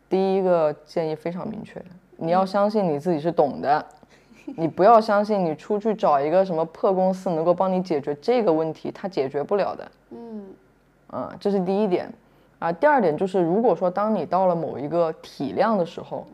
[0.10, 1.80] 第一个建议非常明确，
[2.18, 3.86] 你要相信你自己是懂的，
[4.58, 9.92] 你不要相信你出去找一个什么破公司能够帮你解决这个问题，它解决不了的。
[10.10, 10.46] 嗯
[11.14, 12.12] 嗯，这是第一点
[12.58, 12.72] 啊。
[12.72, 16.26] 第二点就是，如果说当你到了某一个体量的时候，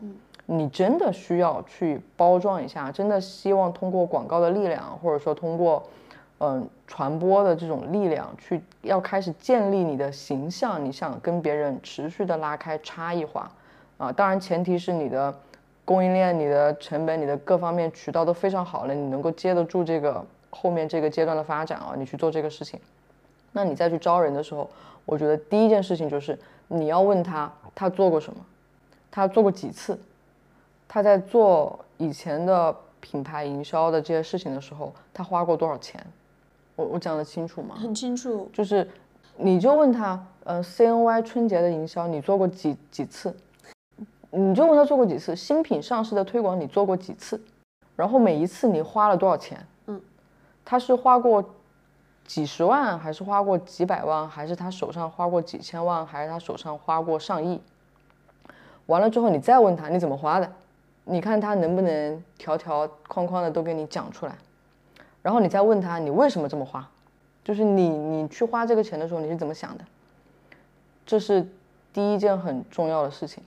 [0.46, 5.82] 你真的需要去包装一下，真的希望通过广告的力量，或者说通过
[6.38, 13.50] 嗯传播的这种力量，去要开始建立你的形象，你想跟别人持续的拉开差异化
[13.98, 14.10] 啊。
[14.12, 15.34] 当然，前提是你的
[15.84, 22.78] 供应链、你的成本、你的各方面渠道都非常好了，你能够接得住这个后面这个阶段的发展啊，你去做这个事情。
[23.52, 24.68] 那你再去招人的时候，
[25.04, 28.38] 我觉得第一件事情就是你要问他他做过什么，
[29.10, 29.98] 他做过几次，
[30.94, 36.06] 他在做以前的品牌营销的这些事情的时候，他花过多少钱？
[36.76, 37.74] 我我讲得清楚吗？
[37.76, 38.46] 很清楚。
[38.52, 38.86] 就是
[39.38, 43.34] 你就问他，呃，CNY 春节的营销你做过几几次？
[44.32, 45.34] 你就问他做过几次？
[45.34, 47.40] 新品上市的推广你做过几次？
[47.96, 49.66] 然后每一次你花了多少钱？
[49.86, 49.98] 嗯，
[50.62, 51.42] 他是花过
[52.26, 57.62] 几十万，还是花过几百万，还是他手上花过几千万，还是他手上花过上亿？
[58.84, 60.52] 完了之后你再问他你怎么花的，
[61.04, 64.36] 你看他能不能条条框框的都给你讲出来，
[65.20, 66.88] 然后你再问他你为什么这么花，
[67.44, 69.84] 就是你你去花这个钱的时候你是怎么想的，
[71.04, 71.46] 这是
[71.92, 73.42] 第一件很重要的事情，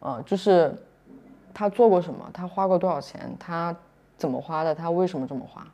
[0.00, 0.74] 啊、就是
[1.52, 3.74] 他做过什么，他花过多少钱，他
[4.16, 5.66] 怎么花的，他为什么这么花。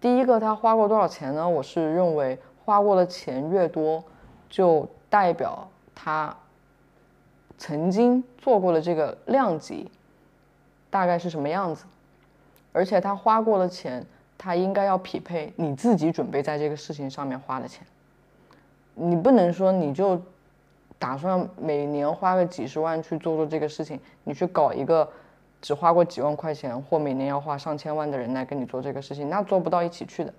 [0.00, 1.48] 第一个，他花过多少钱呢？
[1.48, 4.02] 我是认为花过的钱越多，
[4.48, 6.34] 就代表他
[7.58, 9.90] 曾经做过的这个量级
[10.88, 11.84] 大概是什么样子，
[12.72, 14.06] 而且他花过的钱，
[14.38, 17.84] 他应该要匹配你自己准备在这个事情上面花的钱。
[18.94, 20.20] 你不能说你就
[20.98, 25.08] 打算每年花个几十万去做做这个事情，你去搞一个
[25.60, 30.32] 只花过几万块钱或每年要花上千万的人来跟你做这个事情，那做不到一起去的。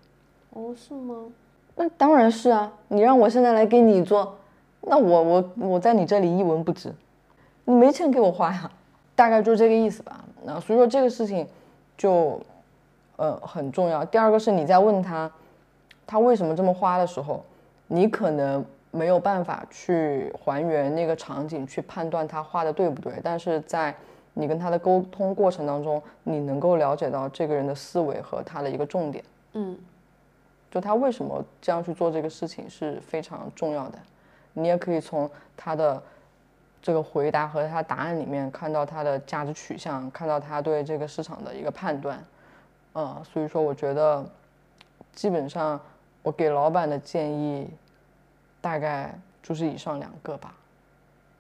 [0.52, 1.26] 哦，是吗？
[1.76, 4.38] 那当然是啊，你让我现在来给你做，
[4.82, 6.94] 那我我我在你这里一文不值，
[7.70, 8.70] 你没钱给我花呀，
[9.16, 10.26] 大概就是这个意思吧。
[10.44, 11.48] 那所以说这个事情
[11.96, 12.42] 就
[13.16, 14.04] 呃很重要。
[14.04, 15.32] 第二个是你在问他
[16.08, 17.46] 他为什么这么花的时候，
[17.86, 23.14] 你可能没有办法去还原那个场景，去判断他花的对不对。
[23.24, 23.94] 但是在
[24.34, 29.24] 你跟他的沟通过程当中，你能够了解到这个人的思维和他的一个重点。
[29.54, 29.78] 嗯，
[30.72, 34.00] 就他为什么这样去做这个事情是非常重要的。
[34.54, 36.02] 你也可以从他的
[36.82, 42.24] 这个回答和他答案里面看到他的价值取向，看到他对这个市场的一个判断。
[42.94, 44.26] 嗯，所以说我觉得
[45.14, 45.80] 基本上
[46.24, 47.70] 我给老板的建议
[48.62, 50.56] 大概就是以上两个吧。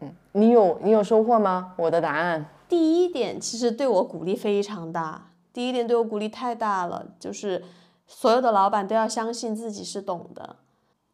[0.01, 1.73] 嗯，你有你有收获吗？
[1.75, 2.45] 我的答案。
[2.67, 7.63] 第一点其实对我鼓励非常大，第一点对我鼓励太大了，就是
[8.05, 10.55] 所有的老板都要相信自己是懂的。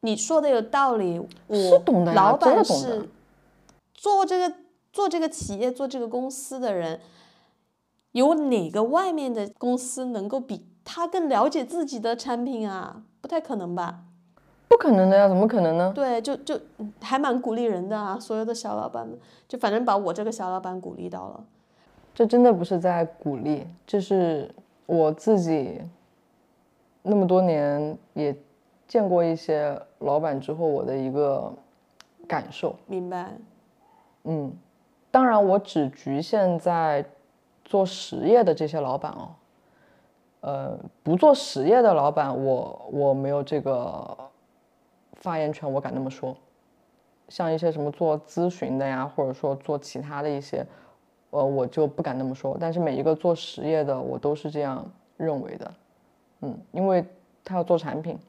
[0.02, 3.10] 你说的有道理，我是懂的呀老板真的懂的是
[3.96, 4.56] 做这个
[4.94, 7.00] 做这个企业做这个公司的人，
[8.12, 13.02] 有哪个外面的公司能够比他更了解自己的产品啊？
[13.20, 14.04] 不太可能吧？
[14.68, 15.92] 不可能的呀，怎么可能呢？
[15.96, 21.44] 对，就就嗯还蛮鼓励人的啊，所有的小老板们，就反正把我这个小老板鼓励到了。
[22.14, 24.54] 这真的不是在鼓励，这是
[24.86, 25.82] 我自己
[27.04, 28.36] 那么多年也
[28.88, 31.54] 见过一些老板之后我的一个
[32.28, 32.76] 感受。
[32.88, 33.38] 明白，
[34.26, 34.52] 嗯，
[35.10, 37.06] 当然我只局限在
[37.64, 39.30] 做实业的这些老板哦，
[40.42, 44.18] 呃，不做实业的老板我我没有这个
[45.14, 46.36] 发言权，我敢那么说。
[47.28, 50.64] 像一些什么做咨询的呀，或者说做其他的一些，
[51.32, 52.56] 呃，我就不敢那么说。
[52.60, 54.86] 但是每一个做实业的，我都是这样
[55.18, 55.74] 认为的。
[56.42, 57.04] 嗯，因为
[57.44, 58.20] 他要做产品，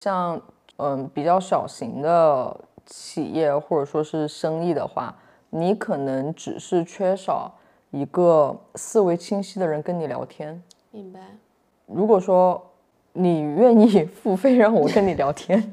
[0.00, 0.40] 像
[0.78, 5.16] 嗯比较小型的企业或者说是生意的话，
[5.48, 7.50] 你可能只是缺少
[7.90, 10.62] 一个思维清晰的人跟你聊天。
[10.90, 11.20] 明白，
[11.86, 12.60] 如果说
[13.12, 15.72] 你愿意 付费让我跟你聊天，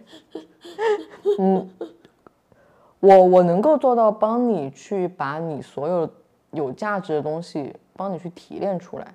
[1.40, 1.70] 嗯，
[3.00, 6.10] 我我能够做到帮你去把你所有
[6.52, 9.14] 有价值的东西帮你去提炼出来，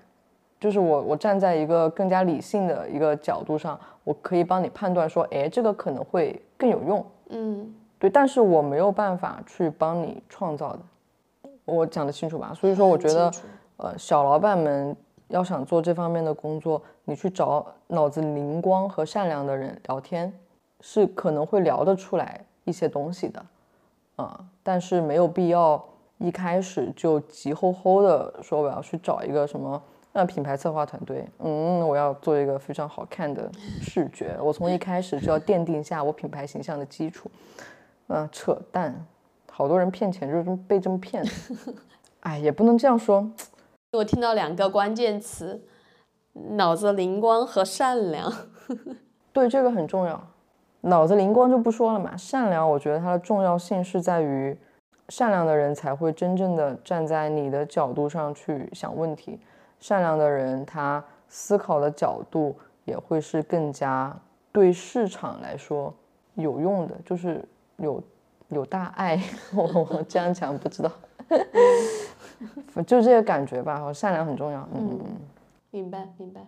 [0.61, 10.81] 就是我我站在一个更加理性的一个角度上，我可以帮你判断说，哎，这个可能会更有用，嗯，对，但是我没有办法去帮你创造的，
[11.65, 12.53] 我讲得清楚吧？
[12.53, 13.31] 所以说，我觉得
[13.77, 14.97] 呃，小老板们
[15.29, 20.37] 要想做这方面的工作，你去找脑子灵光和善良的人聊天，
[20.81, 23.47] 是可能会聊得出来一些东西的，
[24.17, 25.81] 啊、但是没有必要
[26.19, 29.81] 一开始就急吼吼的说我要去找一个什么。
[30.15, 33.49] 那，品牌策划团队，嗯，我要做一个非常好看的
[33.81, 37.31] 视觉，我从一开始就要奠定下我品牌形象的基础，
[38.15, 39.07] 嗯、扯淡，
[39.51, 41.31] 好多人骗钱就是这么被这么骗的，
[42.21, 43.31] 哎，也不能这样说，
[43.93, 45.63] 我听到两个关键词：
[46.33, 48.31] 脑子灵光和善良。
[49.33, 50.29] 对，这个很重要。
[50.83, 54.55] 脑子灵光就不说了嘛，善良，我觉得它的重要性是在于，
[55.09, 59.41] 善良的人才会真正的站在你的角度上去想问题，
[59.81, 64.15] 善良的人他思考的角度也会是更加
[64.51, 65.95] 对市场来说
[66.35, 67.43] 有用的，就是
[67.83, 68.03] 有
[68.49, 69.23] 有大爱。
[69.55, 70.91] 我我这样讲不知道，
[72.87, 73.93] 就这个感觉吧。
[73.93, 75.17] 善良很重要，嗯嗯嗯。
[75.71, 76.47] 明白，明白。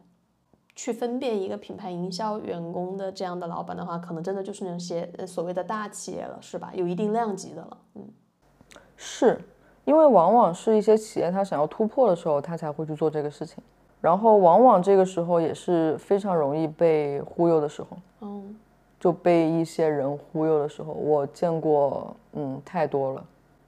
[0.76, 6.72] 去分辨一个品牌营销员工的这样的老板的话，可能真的就是那些呃所谓的大企业了，是吧？
[6.74, 7.78] 有一定量级的了。
[7.94, 8.02] 嗯，
[8.96, 9.40] 是
[9.84, 13.62] 因为往往是一些企业，他想要突破的时候，他才会去做这个事情。
[14.00, 18.42] 然后往往这个时候也是非常容易被忽悠的时候，哦，
[19.04, 23.22] 就被一些人忽悠的时候，我见过，嗯，太多了。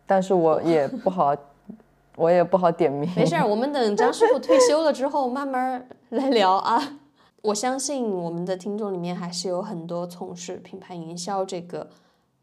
[0.06, 1.36] 但是我也不好，
[2.16, 3.06] 我也不好点名。
[3.14, 6.80] 没事儿，我们等张师傅退休了之后慢慢来聊啊。
[7.44, 11.86] 我相信我们的听众里面还是有很多从事品牌营销这个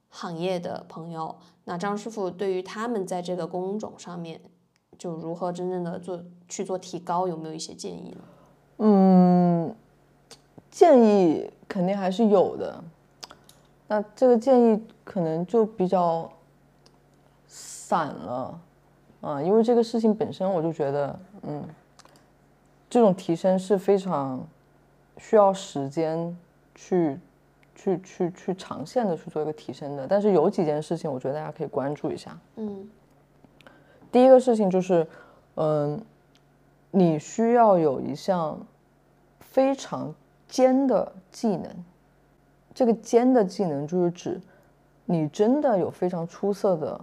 [0.09, 1.35] 行业的朋友。
[1.63, 4.39] 那张师傅对于他们在这个工种上面，
[4.99, 8.17] 就如何真正的做去做提高，有没有一些建议呢？
[8.77, 9.52] 嗯，
[10.73, 12.83] 建议肯定还是有的。
[13.87, 16.27] 那这个建议可能就比较
[17.45, 18.59] 散了，
[19.21, 21.63] 啊，因为这个事情本身我就觉得，嗯，
[22.89, 24.43] 这种提升是非常
[25.19, 26.35] 需要时间
[26.73, 27.19] 去
[27.75, 30.07] 去去去长线的去做一个提升的。
[30.07, 32.35] 但是有几件事情，我觉得大家可以关注一下。
[32.55, 32.89] 嗯
[34.11, 35.05] 第一个事情就是，
[35.55, 36.03] 嗯，
[36.89, 38.59] 你需要有一项
[39.39, 40.11] 非常
[40.53, 41.67] 尖的技能。
[42.75, 44.39] 这个尖的技能就是指
[45.05, 47.01] 你真的有非常出色的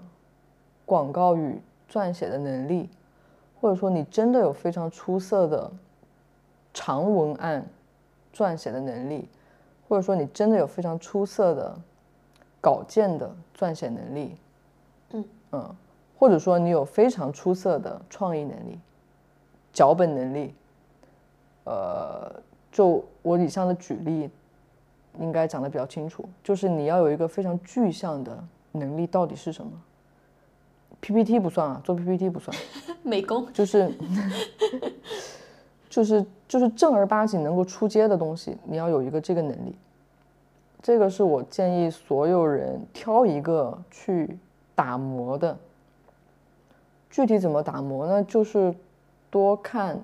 [0.86, 2.88] 广告语撰写的能力，
[3.61, 5.68] 或者说你真的有非常出色的
[6.72, 7.66] 长文案
[8.32, 9.28] 撰写的能力，
[9.88, 11.76] 或者说你真的有非常出色的
[12.61, 14.36] 稿件的撰写能力，
[15.11, 15.76] 嗯嗯，
[16.16, 18.78] 或者说你有非常出色的创意能力、
[19.72, 20.55] 脚本能力，
[21.64, 22.32] 呃，
[22.71, 24.31] 就我以上的举例，
[25.18, 28.43] 应该讲的比较清楚，就是你要有一个非常具象的
[28.73, 29.73] 能力到底是什么。
[31.01, 32.57] PPT 不算啊，做 PPT 不算，
[33.03, 33.91] 美工就是
[35.89, 39.75] 就是就是正儿八经能够出街的东西，你要有一个这个能力。
[40.83, 44.39] 这个是我建议所有人挑一个去
[44.75, 45.57] 打磨的。
[47.11, 48.23] 具体怎么打磨呢？
[48.25, 48.75] 就是
[49.31, 50.01] 多看、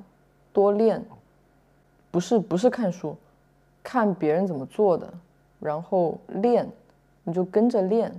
[0.52, 1.04] 多练，
[2.16, 3.14] 不是不是看书，
[3.82, 5.12] 看别人怎么做的，
[5.60, 6.66] 然后练，
[7.24, 8.10] 你就跟着练。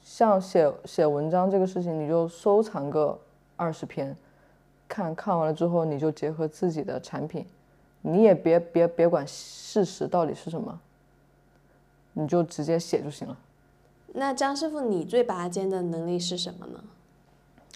[0.00, 3.20] 像写写文章这个事情，你就收藏个
[3.54, 4.16] 二十篇，
[4.88, 7.44] 看看完了之后，你就结合自己的产品，
[8.00, 10.80] 你也别别别管事实到底是什么，
[12.14, 13.36] 你就直接写就行了。
[14.14, 16.82] 那张师傅，你最拔尖的能力是什么呢？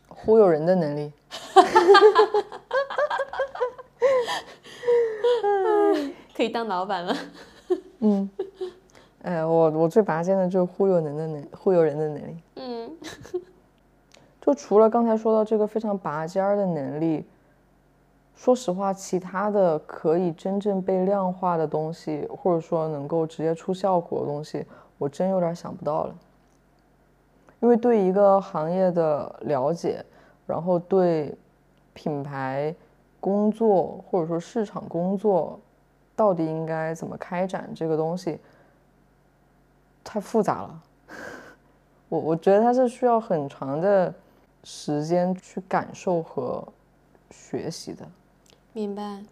[0.08, 1.12] 忽悠人的能力。
[6.36, 7.16] 可以当老板了。
[8.00, 8.28] 嗯。
[9.22, 12.36] 哎，我我最拔尖的就是忽悠人的能忽悠人的能力。
[12.56, 12.90] 嗯，
[14.42, 17.24] 就除了刚才说到这个非常拔尖儿的能力，
[18.34, 24.66] 说实话，其他的可以真正被量化的东西，或者说能够直接出效果的东西，
[24.98, 26.14] 我真有点想不到了。
[27.60, 30.04] 因为对一个行业的了解，
[30.48, 31.32] 然后对
[31.94, 32.74] 品牌
[33.22, 35.60] 工作或者说市场工作
[36.16, 38.40] 到底应该怎么开展这个东西。
[40.02, 40.82] 太复杂了，
[42.10, 44.12] 我我觉得它是需要很长的
[44.64, 46.66] 时间去感受和
[47.30, 48.04] 学习的。
[48.72, 49.22] 明白。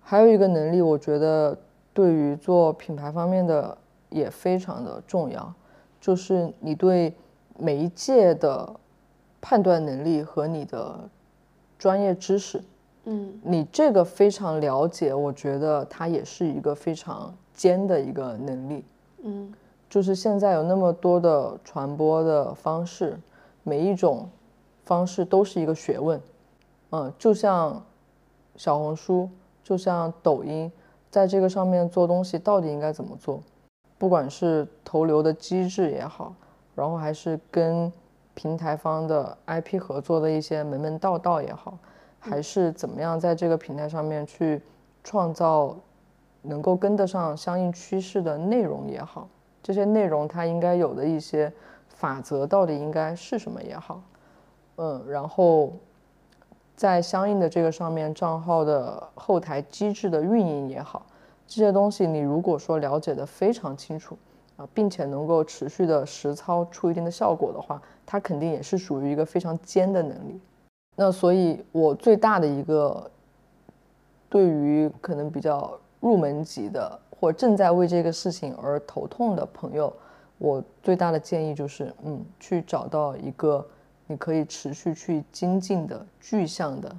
[0.00, 1.58] 还有一个能力，我觉得
[1.92, 3.76] 对于做品牌方面的
[4.10, 5.52] 也非常的重要，
[6.00, 7.12] 就是你对
[7.58, 8.72] 媒介的
[9.40, 10.96] 判断能力和你的
[11.76, 12.62] 专业知识。
[13.04, 18.84] 嗯，你这个非常了解，我觉得它也是一个非常尖的一个能力。
[19.22, 19.52] 嗯。
[19.90, 23.16] 就是现在有那么多的传播的方式，
[23.62, 24.28] 每一种
[24.84, 26.20] 方式都是一个学问，
[26.90, 27.80] 嗯，就像
[28.56, 29.30] 小红书，
[29.62, 30.72] 就像抖音，
[31.12, 33.40] 在这个上面做东西到底应该怎么做？
[33.96, 36.34] 不管是投流的机制也好，
[36.74, 37.92] 然后还是跟
[38.34, 41.78] 平台方的 IP 合作的一些门门道道也好，
[42.26, 44.60] 还是怎么样在这个平台上面去
[45.02, 45.76] 创造
[46.40, 49.28] 能够跟得上相应趋势的内容也好。
[49.62, 51.52] 这些内容它应该有的一些
[51.88, 54.02] 法则到底应该是什么也好，
[54.76, 55.72] 嗯，然后
[56.74, 61.04] 在相应的这个上面账号的后台机制的运营也好，
[61.46, 64.18] 这些东西你如果说了解的非常清楚
[64.56, 70.40] 啊，并且能够持续的实操出一定的效果的话，它肯定也是属于一个非常尖的能力。
[70.96, 73.10] 那所以，我最大的一个
[74.28, 77.00] 对于可能比较入门级的。
[77.20, 79.90] 或正在为这个事情而头痛的朋友，
[80.36, 83.66] 我最大的建议就是，嗯，去找到一个
[84.06, 86.94] 你可以持续去精进的具象的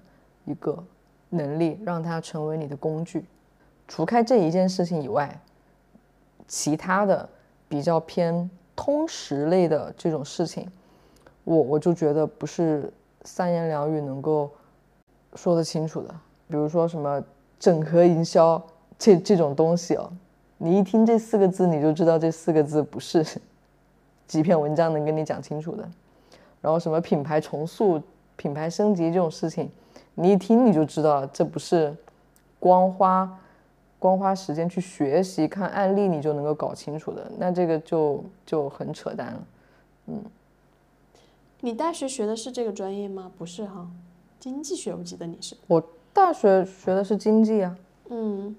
[0.45, 0.83] 一个
[1.29, 3.23] 能力，让它成为你的工具。
[3.87, 5.39] 除开这一件事情以外，
[6.47, 7.29] 其他的
[7.67, 10.67] 比较偏通识类的这种事情，
[11.43, 12.91] 我我就觉得不是
[13.26, 14.49] 三言两语能够
[15.34, 16.15] 说得清楚的。
[16.47, 17.21] 比如说什么
[17.59, 18.61] 整合营销。
[18.97, 20.09] 这这种东西哦，
[20.57, 23.21] 你一听这四个字，你就知道这四个字不是
[24.26, 25.86] 几篇文章能跟你讲清楚的。
[26.61, 28.01] 然后什么品牌重塑、
[28.38, 29.69] 品牌升级这种事情，
[30.13, 31.93] 你一听你就知道这不是
[32.57, 33.38] 光花
[33.99, 39.43] 光花时间去学习看案例你就能够搞清楚的，那这个就就很扯淡了。
[40.05, 40.23] 嗯，
[41.66, 43.32] 你大学学的是这个专业吗？
[43.39, 43.89] 不是哈，
[44.39, 45.57] 经济学我记得你是。
[45.66, 47.76] 我大学学的是经济啊。
[48.11, 48.55] 嗯。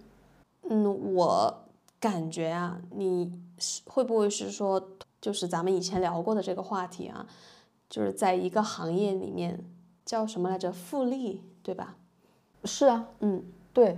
[0.69, 1.57] 嗯，我
[2.01, 4.89] 感觉啊，你是会不会是说，
[5.21, 7.25] 就是咱们以前聊过的这个话题啊，
[7.89, 9.65] 就是在一个行业里面
[10.05, 10.73] 叫什么来着？
[10.73, 11.95] 复利，对吧？
[12.65, 13.41] 是啊，嗯，
[13.73, 13.97] 对，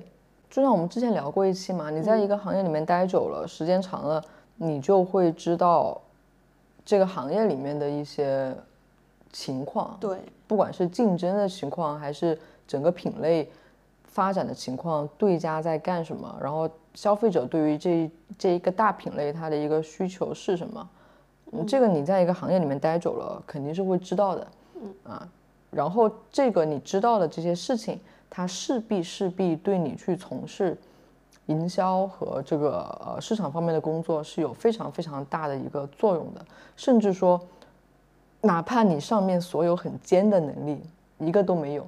[0.50, 4.22] 就像我们之前聊过一期嘛，你在一个行业里面待久了，时间长了，
[4.56, 5.98] 你就会知道
[6.84, 8.54] 这个行业里面的一些
[9.32, 13.50] 情况，对，不管是竞争的情况，还是整个品类。
[14.10, 16.36] 发展的情况，对家在干什么？
[16.42, 20.88] 然后消费者对于这这一个大品类，它的一个需求是什么？
[21.52, 24.48] 嗯，这个你在一个行业里面待久了，肯定是会知道的。
[24.82, 25.28] 嗯啊，
[25.70, 30.76] 然后这个你知道的这些事情，它势必势必对你去从事
[31.46, 36.44] 营销和这个呃市场方面的工作是有非常非常大的一个作用的，
[36.76, 37.40] 甚至说，
[38.40, 40.80] 哪怕你上面所有很尖的能力
[41.18, 41.86] 一个都没有，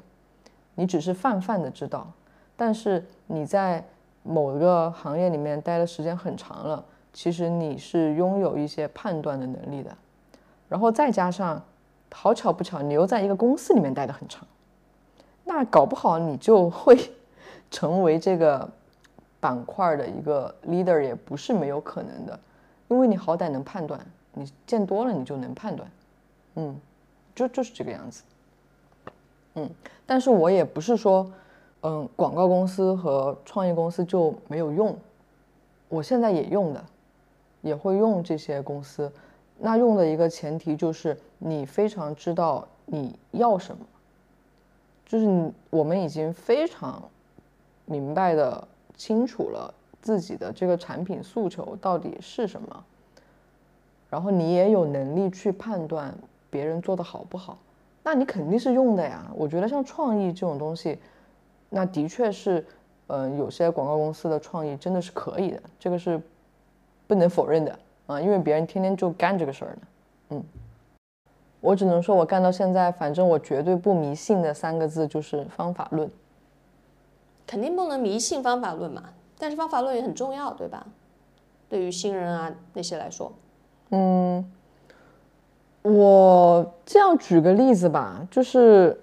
[0.75, 2.11] 你只是泛泛的知道，
[2.57, 3.85] 但是你在
[4.23, 9.91] 某一个行业里面待的时间很长了，其实你是拥有一些判断的能力的，
[10.69, 11.63] 然后再加上，
[12.13, 14.47] 好巧不巧，你又在一个公司里面待的很长，
[15.45, 16.99] 那搞不好你就会
[17.71, 18.69] 成为这个
[19.39, 22.39] 板块的一个 leader，也不是没有可能的，
[22.89, 23.99] 因为你好歹能判断，
[24.35, 25.89] 你见多了你就能判断，
[26.55, 26.81] 嗯，
[27.35, 28.23] 就就是这个样子，
[29.55, 29.71] 嗯，
[30.07, 31.31] 但是我也不是说。
[31.83, 34.95] 嗯，广告公司和创业公司就没有用，
[35.89, 36.85] 我现在也用的，
[37.63, 39.11] 也会用这些公司。
[39.59, 43.83] 那用的一个前提就是你非常知道你要什么，
[45.07, 47.03] 就是我们已经非常
[47.87, 49.73] 明白的清楚了
[50.03, 52.85] 自己的这个产品诉求到底是什么，
[54.11, 56.15] 然后你也有能力去判断
[56.51, 57.57] 别人做的好不好，
[58.03, 59.31] 那你肯定是用的呀。
[59.35, 60.99] 我觉得像创意这种东西。
[61.69, 62.67] 那的确是，
[63.07, 66.21] 嗯，有些广告公司的创意真的是可以的，这个是
[67.07, 69.81] 不能否认的啊，因为别人天天就干这个事儿呢。
[70.31, 70.45] 嗯，
[71.61, 76.11] 我只能说，我干到现在，反正我绝对不迷信的三个字就是方法论。
[77.47, 79.05] 肯定不能迷信方法论嘛，
[79.39, 80.87] 但是方法论也很重要，对吧？
[81.69, 83.33] 对于新人啊那些来说，
[83.91, 84.45] 嗯，
[85.83, 88.99] 我这样举个例子吧，就是。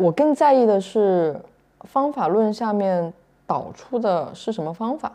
[0.00, 1.36] 我更在意的是
[1.80, 3.12] 方法论下面
[3.48, 5.12] 导出的是什么方法，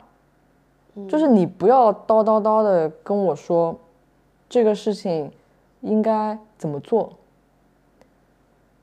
[1.07, 3.73] 就是你不要叨叨叨的跟我说
[4.49, 5.31] 这个事情
[5.79, 7.13] 应该怎么做，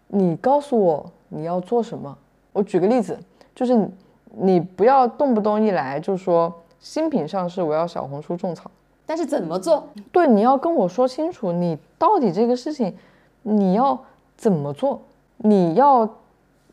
[0.07, 2.17] 你告诉我你要做什么。
[2.55, 3.19] 我举个例子，
[3.55, 3.87] 就是
[4.33, 8.71] 你不要动不动一来就说新品上市我要小红书种草，
[9.11, 9.89] 但是怎么做？
[10.13, 12.97] 对，你要跟我说清楚，你到底这个事情
[13.43, 14.01] 你要
[14.37, 15.03] 怎么做。
[15.39, 16.09] 你要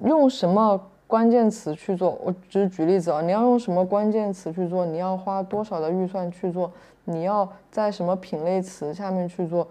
[0.04, 2.16] 用什么关键词去做？
[2.24, 4.86] 我只是举例子啊，你要用什么关键词去做？
[4.86, 6.72] 你要花多少的预算去做？
[7.06, 9.68] 你要在什么品类词下面去做？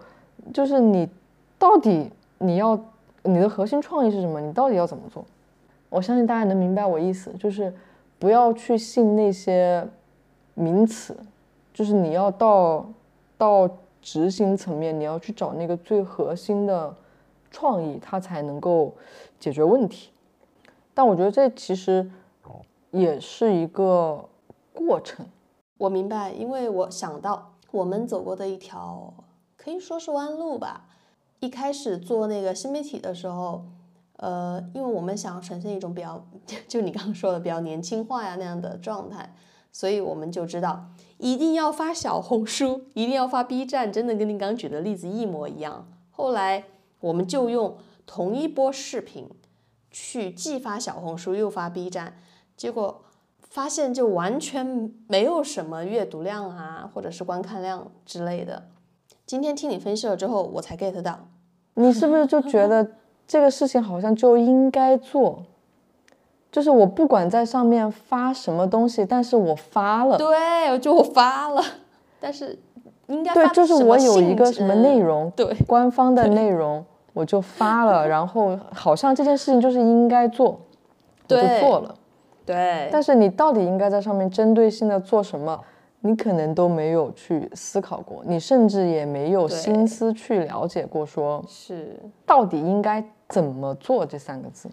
[0.53, 1.07] 就是你
[1.57, 2.77] 到底你要
[3.23, 4.41] 你的核心创意是什么？
[4.41, 5.23] 你到底要怎么做？
[5.87, 7.73] 我相信大家能明白我意思，就是
[8.19, 9.87] 不要去信那些
[10.53, 11.15] 名词，
[11.77, 12.89] 就是你要到
[13.37, 13.69] 到
[14.01, 16.95] 执行层面，你要去找那个最核心的。
[17.49, 18.93] 创意它才能够
[19.39, 20.09] 解决问题，
[20.93, 22.11] 但我觉得这其实
[22.91, 24.25] 也是一个
[24.73, 25.25] 过程。
[25.77, 29.13] 我明白，因为我想到我们走过的一条
[29.55, 30.89] 可以说是弯路吧。
[31.39, 33.63] 一开始做那个新媒体的时候，
[34.17, 36.21] 呃，因为我们想要呈现一种比较，
[36.67, 39.33] 就你刚刚说的比较年轻化呀那样的状态，
[39.71, 40.85] 所以我们就知道
[41.17, 45.87] 一定要发小红书， 一定要发 B 站，真的跟你刚举的例子一模一样。
[46.11, 46.65] 后来。
[46.99, 49.29] 我们就用同一波视频
[49.91, 52.15] 去既发小红书又发 B 站，
[52.57, 53.03] 结果
[53.39, 58.67] 发现就完全没有什么阅读量啊，或者是观看量之类的。
[59.27, 61.27] 今天听你分析了之后，我才 get 到，
[61.75, 62.93] 你是不是就觉得
[63.27, 65.45] 这个事情好像就应该做？
[66.51, 71.63] 就是我不管在上面发什么东西，但是我发了，对，就我发了，
[72.19, 72.57] 但是。
[73.07, 76.83] 应该对，就是我有一个什么内容，对，官方的内容，
[77.13, 80.59] 我就发了，然后好像这件事情就是应该做，
[81.29, 81.95] 我就做了，
[82.45, 82.89] 对。
[82.91, 85.57] 但是你到底应该在上面针对性的做什么，
[86.01, 94.67] 你可能都没有去思考过，你甚至也没有心思去了解过，说是到底应该怎么做这三个字，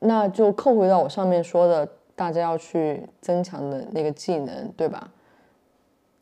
[0.00, 5.10] 那就扣回到我上面说的，大家要去增强的那个技能，对吧？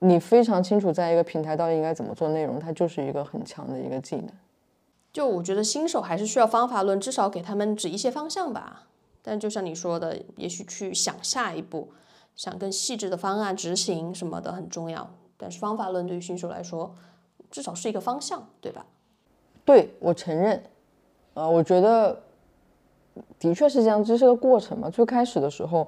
[0.01, 4.29] 你非常清楚，在一个平台到底应该怎么做内容，它就是一个很强的一个技能。
[5.13, 8.85] 就我觉得新手还是需要方法论，至少给他们指一些方向吧。
[9.23, 11.89] 但就像你说的，也许去想下一步，
[12.37, 15.11] 想更细致的方案执行什么的很重要。
[15.37, 16.95] 但是方法论对于新手来说，
[17.51, 18.87] 至少是一个方向，对吧？
[19.65, 20.63] 对，我承认。
[21.35, 22.23] 呃，我觉得
[23.39, 24.89] 的确是这样，这是个过程嘛。
[24.91, 25.87] 最开始的时候，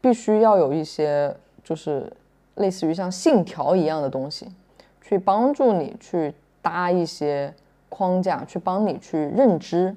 [0.00, 1.34] 必须要有一些
[1.64, 2.12] 就是。
[2.56, 4.48] 类似于像信条一样的东西，
[5.02, 6.32] 去帮助你去
[6.62, 7.52] 搭一些
[7.90, 9.94] 框架，去帮你去认知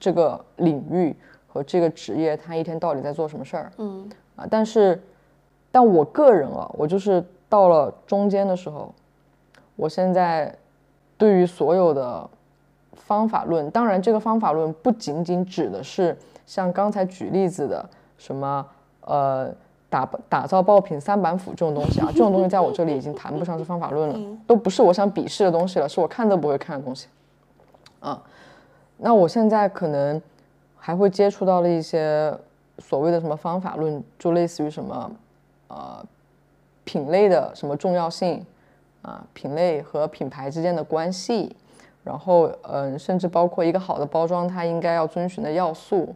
[0.00, 1.14] 这个领域
[1.46, 3.70] 和这个职业，他一天到底在做什么事儿。
[3.78, 5.00] 嗯啊，但是，
[5.70, 8.92] 但我个人啊，我就是到了中间的时候，
[9.76, 10.52] 我现在
[11.16, 12.28] 对于所有的
[12.94, 16.16] 方法论，当然这个方法论不仅仅指的是
[16.46, 17.88] 像刚才举例子的
[18.18, 18.66] 什么。
[19.02, 19.52] 呃
[19.90, 27.08] 打打造爆品三板斧这种东西啊，这种东西在我这里已经谈不上是方法论了，都不是我想鄙视的东西了，是我看都不会看的东西。
[28.00, 28.22] 啊，
[28.96, 30.22] 那我现在可能
[30.78, 32.34] 还会接触到了一些
[32.78, 35.10] 所谓的什么方法论，就类似于什么
[35.68, 36.02] 呃
[36.84, 38.42] 品类的什么重要性
[39.02, 41.54] 啊，品类和品牌之间的关系。
[42.04, 46.12] 然后，嗯，甚至包括一个好的包装，它应该要遵循的要素，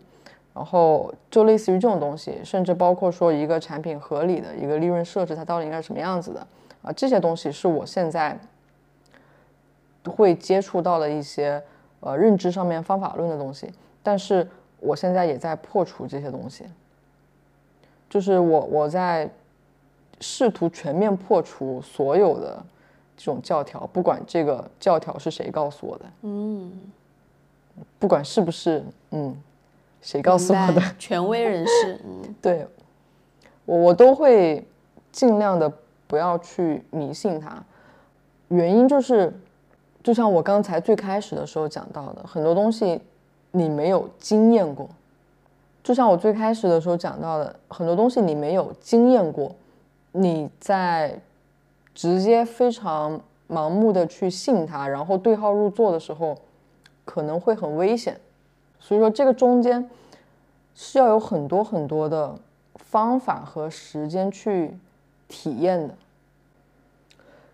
[0.53, 6.45] 然后就类似于这种东西，甚至包括说一个产品合理的一个利润设置，它到底应该是什么样子的
[6.83, 6.93] 啊？
[6.93, 8.37] 这些东西是我现在
[10.05, 11.63] 会接触到的一些
[12.01, 13.71] 呃认知上面方法论的东西，
[14.03, 14.49] 但是
[14.81, 16.65] 我现在也在破除这些东西，
[18.11, 19.31] 就是我我在
[20.21, 22.61] 试图全面破除所有的。
[23.17, 26.71] 这种教条，不管这个教条是谁告诉我的，嗯，
[27.99, 29.35] 不管是不是嗯，
[30.03, 32.67] 谁告诉我的权威人士，嗯， 对，
[33.65, 34.67] 我我都会
[35.11, 35.73] 尽量的
[36.07, 37.65] 不要去迷信它。
[38.49, 39.33] 原因就是，
[40.03, 43.01] 就像我刚才最开始的时候讲到的，很多东西
[43.53, 44.89] 你没有经验过，
[45.83, 49.55] 就像我最开始的时候讲到的，很多东西你没有经验过，
[50.13, 51.19] 你在。
[51.97, 53.19] 直接非常
[53.49, 56.37] 盲目的去信他，然后对号入座的时候，
[57.07, 58.21] 可能会很危险。
[58.79, 59.89] 所以说，这个中间
[60.75, 62.39] 是要有很多很多的
[62.75, 64.77] 方法和时间去
[65.27, 65.95] 体验的。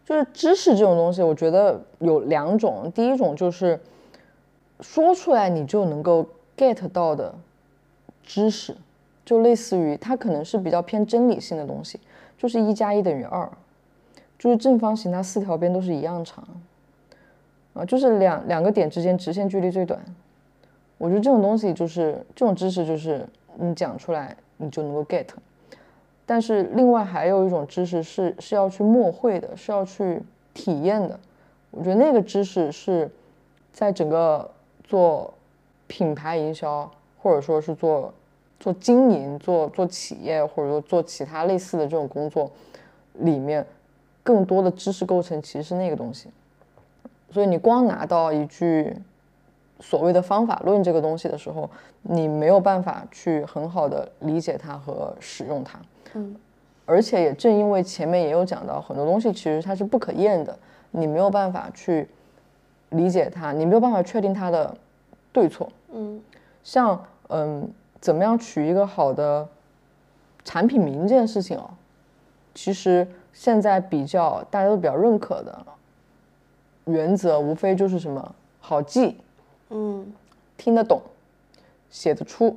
[0.05, 2.91] 就是知识这种东西，我觉得有两种。
[2.93, 3.79] 第一种就是
[4.81, 6.27] 说出来你就能够
[6.57, 7.33] get 到的
[8.25, 8.77] 知识，
[9.25, 12.01] 就类似于它可能是比较偏真理性的东西，
[12.37, 13.49] 就是一加一等于二。
[14.43, 16.45] 就是正方形，它四条边都是一样长，
[17.75, 20.05] 啊，就是两两个点之间直线距离最短。
[20.99, 23.25] 我觉得这种东西就是这种知识，就是
[23.55, 25.27] 你讲出来你就能够 get。
[26.27, 30.21] 但是另外还有一种知识是是要去默会的，是要去
[30.53, 31.17] 体验的。
[31.71, 33.09] 我觉得那个知识是
[33.73, 34.51] 在整个
[34.83, 35.33] 做
[35.87, 36.91] 品牌营销，
[37.23, 38.13] 或者说是做
[38.59, 42.51] 做经营、做做企业，或者说做其他类似的这种工作
[43.21, 43.65] 里面。
[44.23, 46.29] 更多的知识构成其实是那个东西，
[47.31, 48.97] 所以你光拿到一句
[49.81, 51.69] 所谓的方法论这个东西的时候，
[52.03, 55.81] 你没有办法去很好的理解它和使用它。
[56.15, 56.37] 嗯，
[56.87, 60.57] 而且也正因为前面也有讲到很多东西其实它是不可验的，
[60.93, 62.09] 你没有办法去
[62.91, 64.77] 理解它，你没有办法确定它的
[65.33, 65.69] 对错。
[65.93, 66.23] 嗯，
[66.63, 67.69] 像嗯，
[68.01, 69.49] 怎么样取一个好的
[70.45, 71.71] 产品名这件事情哦，
[72.55, 73.05] 其实。
[73.33, 75.65] 现在比较大家都比较认可的
[76.85, 79.17] 原则，无非就是什么好记，
[79.71, 80.13] 嗯，
[80.57, 81.01] 听得懂，
[81.91, 82.57] 写得出，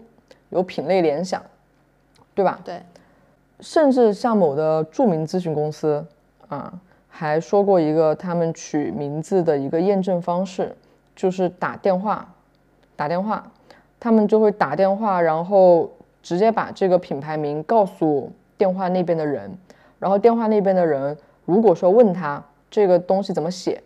[0.50, 1.42] 有品类联想，
[2.34, 2.60] 对吧？
[2.64, 2.82] 对。
[3.62, 6.06] 甚至像某的著名咨询公司
[6.50, 6.74] 啊，
[7.08, 10.76] 还说过一个他们取名字的一个验证方式，
[11.16, 12.28] 就是打电话，
[12.98, 13.50] 打电话，
[13.98, 15.90] 他们就会打电话，然后
[16.22, 19.58] 直接把这个品牌名告诉电话那边的人。
[20.00, 23.82] 然后电话那边的人，如果说问他这个东西怎么写，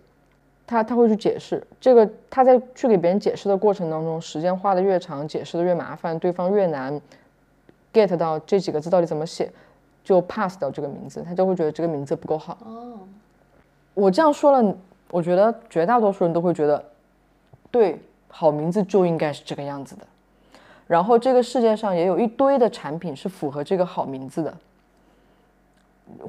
[0.65, 1.65] 他他会去解释。
[1.79, 6.99] 这个他在去给别人解释的过程当中，时间花的越长，解释的越麻烦，对方越难
[7.93, 9.51] get 到这几个字到底怎么写，
[10.03, 12.57] 就 pass 掉这个名字，他就会觉得这个名字不够好。
[12.65, 12.99] 哦，
[13.93, 14.75] 我这样说了，
[15.11, 16.83] 我觉得绝大多数人都会觉得，
[17.71, 20.05] 对，好名字就应该是这个样子的。
[20.87, 24.51] 然后这个世界上也有一堆的产品是符合这个好名字的。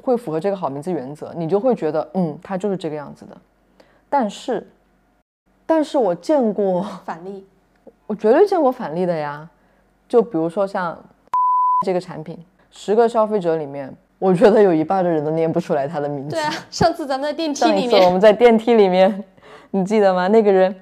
[0.01, 3.37] 会符合这个好名字原则，你就会觉得，嗯，它就是这个样子的。
[4.09, 4.69] 但是，
[5.65, 7.45] 但是我见过 反例，
[8.07, 9.49] 我绝对见过反例的呀。
[10.07, 10.97] 就比如说像
[11.85, 12.37] 这个产品，
[12.69, 16.35] 十个消费者里面，我觉得有一半的人都念不出来它的名字。
[16.35, 19.23] 对啊，上次咱们在电 梯里面，我们在电梯里面，
[19.71, 20.27] 你记得吗？
[20.27, 20.75] 那个人，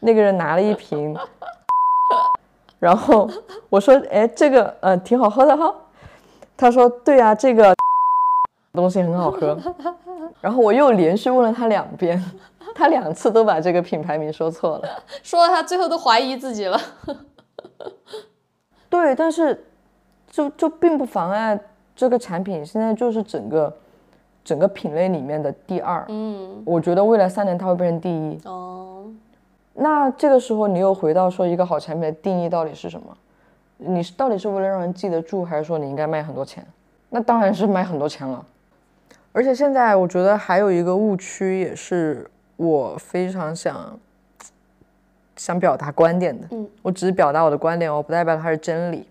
[0.00, 1.14] 那个人拿了一瓶，
[2.78, 3.28] 然后
[3.68, 5.74] 我说，哎，这个，呃，挺好喝的哈。
[6.56, 7.74] 他说，对啊，这个。
[8.72, 9.58] 东西很好喝，
[10.40, 12.22] 然后我又连续问了他两遍，
[12.74, 14.88] 他两次都把这个品牌名说错了，
[15.22, 16.80] 说他最后都怀疑自己了。
[18.88, 19.66] 对，但是
[20.28, 21.58] 就就并不妨碍
[21.96, 23.76] 这个产品现在就是整个
[24.44, 26.04] 整个品类里面的第二。
[26.08, 28.40] 嗯，我觉得未来三年它会变成第一。
[28.44, 29.04] 哦，
[29.74, 33.16] 那这个时候你又回到说一个好产品的定义到底是什么？
[33.78, 36.64] 你是到底是为了让人记得住，还是说你应该卖很多钱？
[37.08, 38.44] 那当然是卖很多钱了。
[39.32, 43.98] 而且现在我觉得还有一个误区，也是我非常想
[45.36, 46.48] 想表达观点的。
[46.50, 49.06] 嗯，我只是表达我的观点，我不代表它是真理。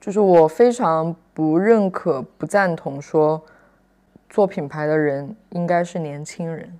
[0.00, 3.40] 就是我非常不认可、不赞同说
[4.28, 6.76] 做品牌的人应该是年轻人。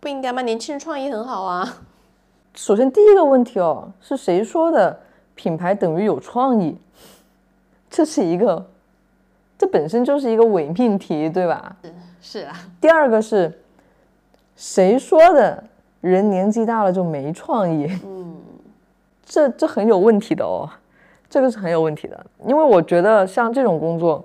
[0.00, 0.42] 不应该吗？
[0.42, 1.78] 年轻人创意很好啊。
[2.54, 4.98] 首先第一个问题哦，是谁说的
[5.36, 6.76] 品牌等于有创意？
[7.88, 8.66] 这是一个，
[9.58, 11.76] 这本身就是一个伪命题，对吧？
[12.20, 12.54] 是啊。
[12.80, 13.52] 第二个是，
[14.54, 15.64] 谁说的
[16.00, 17.86] 人年纪大了就没创意？
[18.04, 18.36] 嗯，
[19.24, 20.68] 这这很有问题的哦，
[21.30, 24.24] 这个是很有问题的，因为我觉得像这种工作，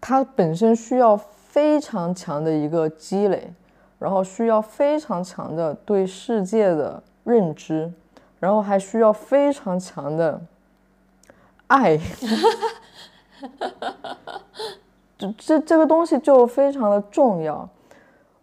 [0.00, 3.50] 它本身需要非常强的一个积累，
[3.98, 7.90] 然后需要非常强的对世界的认知，
[8.38, 10.40] 然后还需要非常强的
[11.68, 11.98] 爱。
[15.18, 17.68] 这这这个东西就非常的重要，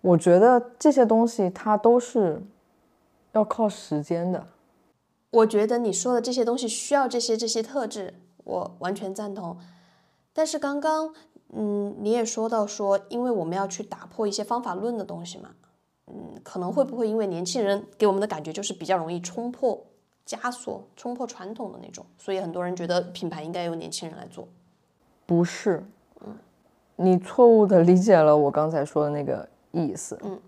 [0.01, 2.41] 我觉得这些东西它都是
[3.31, 4.47] 要靠时间的。
[5.31, 9.57] 我觉得你说的这些东西需要这些这些特质，我完全赞同。
[10.33, 11.13] 但是刚刚，
[11.53, 15.51] 嗯，你也说到说，因为我们要去打破一些方法论的东西嘛，
[16.07, 19.85] 嗯，可能会不会因为年轻人给我们的感觉就是比较容易冲破
[20.25, 24.47] 枷锁、冲破传统的那种，所以很多人觉得品牌应该由年轻人来做。
[25.25, 25.83] 不是，
[26.21, 26.35] 嗯，
[26.97, 30.19] 你错误的理解了我刚才说的那个意思。
[30.23, 30.39] 嗯，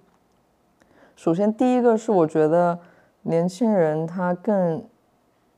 [1.15, 2.77] 首先第一个是我觉得
[3.23, 4.83] 年轻人他更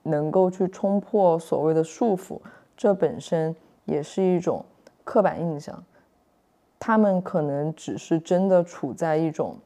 [0.03, 2.39] 能够去冲破所谓的束缚，
[2.77, 3.53] 这本身
[3.83, 4.63] 也是一种
[5.03, 5.83] 刻板印象。
[6.79, 9.57] 他们可能只是真的处在一种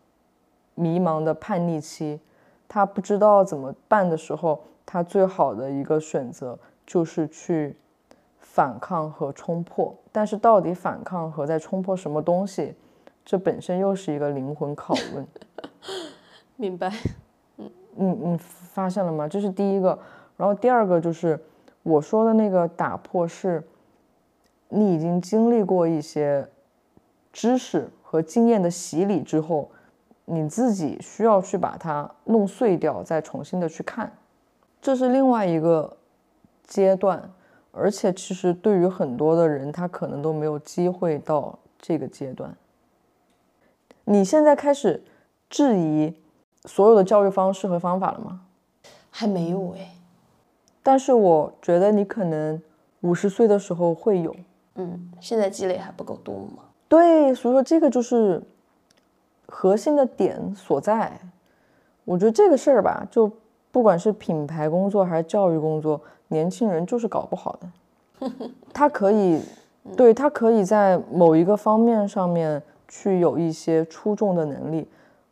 [0.73, 2.19] 迷茫的叛逆期，
[2.67, 7.77] 他不知道怎么办的时候，他最好的一个选择就是去。
[8.53, 12.75] 反抗和冲破，但是到底反抗和在冲破什么东西，
[13.25, 15.27] 这本身又是一个灵魂拷问。
[16.55, 16.93] 明白？
[17.57, 19.27] 嗯嗯嗯，发现了吗？
[19.27, 19.97] 这是第一个。
[20.37, 21.43] 然后第二个就是
[21.81, 23.67] 我说的那个打破，是
[24.69, 26.47] 你已经经历过一些
[27.31, 29.71] 知识和经验的洗礼之后，
[30.25, 34.15] 你自己需要去把它弄碎掉，再重新的去看，
[34.79, 35.97] 这是另外一个
[36.67, 37.31] 阶段。
[37.75, 42.55] 而且，其实对于很多的人，他可能都没有机会到这个阶段。
[44.05, 45.03] 你现在开始
[45.49, 46.13] 质疑
[46.65, 48.41] 所有的教育方式和方法了吗？
[49.09, 49.89] 还没有哎。
[50.83, 52.61] 但是我觉得你可能
[53.01, 54.35] 五十岁的时候会有。
[54.75, 56.63] 嗯，现在积累还不够多吗？
[56.87, 58.39] 对，所以说这个就是
[59.47, 61.19] 核心的点所在。
[62.05, 63.31] 我觉得这个事儿吧，就
[63.71, 65.99] 不管是品牌工作还是教育工作。
[66.33, 68.29] 年轻人就是搞不好的，
[68.73, 69.39] 他可以，
[69.95, 74.85] 对他可以在某一个方面上面去有一些出众的能力。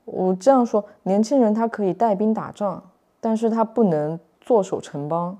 [0.05, 2.81] 我这样说，年轻人他可以带兵打仗，
[3.19, 5.37] 但是他不能坐守城邦。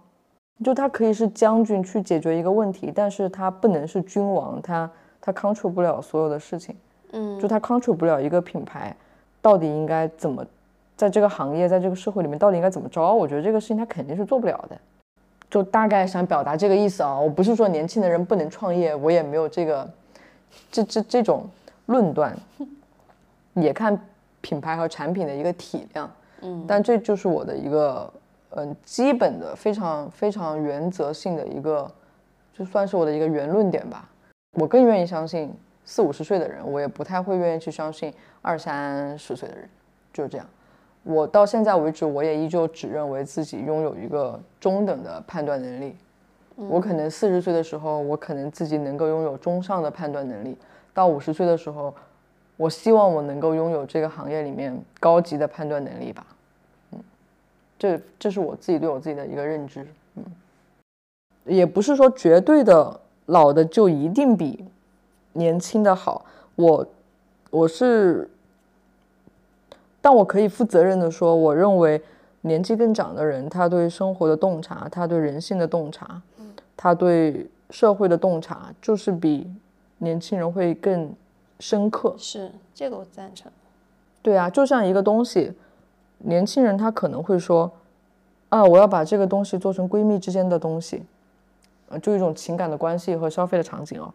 [0.63, 4.87] 就他可以是将军去解决一个问题，但是他不能是君王，他
[5.19, 6.75] 他 control 不了所有的事情。
[7.13, 8.95] 嗯，就他 control 不了一个品牌
[9.41, 10.45] 到底应该怎么
[10.95, 13.01] 在这个行业，在这个社会里面到底应该怎么着？
[13.11, 14.77] 我觉得这个事情他肯定是做不了的。
[15.51, 19.87] 就大概想表达这个意思啊，我不是说年轻的人不能创业，我也没有这个，
[20.71, 21.45] 这这这种
[21.87, 22.33] 论断，
[23.53, 23.99] 也看
[24.39, 28.09] 品牌和产品的一个体量，嗯，但这就是我的一个
[28.51, 31.91] 嗯基本的非常非常原则性的一个，
[32.57, 34.07] 就算是我的一个原论点吧。
[34.57, 39.69] 我更愿意相信四五十岁的人，我也不太会愿意去相信二三十岁的人，
[40.13, 40.47] 就是这样。
[41.03, 45.95] 我到现在为止，我也依旧只认为自己拥有一个中等的判断能力。
[46.55, 50.53] 我可能四十岁的时候，我可能自己能够拥有中上的判断能力；
[50.93, 51.91] 到五十岁的时候，
[52.55, 56.23] 我希望我能够拥有这个行业里面高级的判断能力吧。
[56.91, 56.99] 嗯，
[57.79, 59.83] 这这是我自己对我自己的一个认知。
[60.17, 60.23] 嗯，
[61.45, 64.63] 也不是说绝对的老的就一定比
[65.33, 66.23] 年轻的好。
[66.55, 66.85] 我
[67.49, 68.29] 我是。
[70.01, 72.01] 但我可以负责任的说，我认为
[72.41, 76.19] 年纪更长的人，他对生活的洞察，他对人性的洞察，
[76.75, 79.47] 他对社会的洞察，就是比
[79.99, 81.13] 年轻人会更
[81.59, 82.15] 深刻。
[82.17, 83.51] 是这个我赞成。
[84.23, 85.53] 对啊，就像一个东西，
[86.17, 87.71] 年轻人他可能会说，
[88.49, 91.03] 啊，我要把这个东西做成闺蜜之间的东西，
[91.89, 94.11] 呃，就一种情感的关系和消费的场景哦。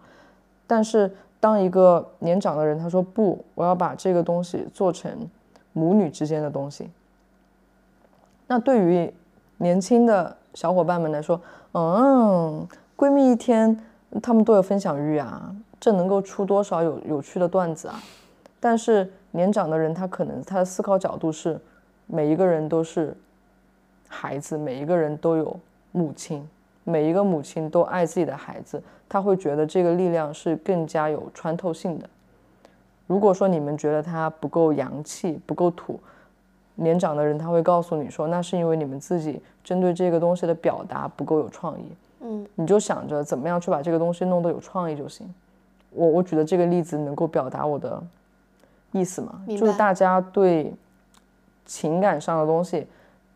[0.66, 1.08] 但是
[1.38, 5.08] 当一个年长的人他说不，我要把这个东西做成。
[5.76, 6.88] 母女之间的东西，
[8.46, 9.12] 那对于
[9.58, 11.38] 年轻的小伙伴们来说，
[11.72, 12.66] 嗯，
[12.96, 13.78] 闺蜜一天，
[14.22, 18.00] 她们都有分享欲啊，这能够出多少有有趣的段子啊？
[18.58, 21.60] 但是年长的人，他可能他的思考角度是，
[22.06, 23.14] 每一个人都是
[24.08, 25.54] 孩子，每一个人都有
[25.92, 26.48] 母亲，
[26.84, 32.08] 每一个母亲都爱自己的孩子，她会觉得这个力量是更加有穿透性的。
[33.06, 35.98] 如果说你们觉得它不够洋气、不够土，
[36.74, 41.84] 年长的人他会告诉你说，那是因为你们自己针对这个东西的表达不够有创意。
[42.20, 45.32] 嗯，你就想着怎么样去把这个东西弄得有创意就行。
[45.90, 48.02] 我我举的这个例子能够表达我的
[48.92, 49.40] 意思吗？
[49.48, 50.72] 就是大家对
[51.64, 52.86] 情感上的东西，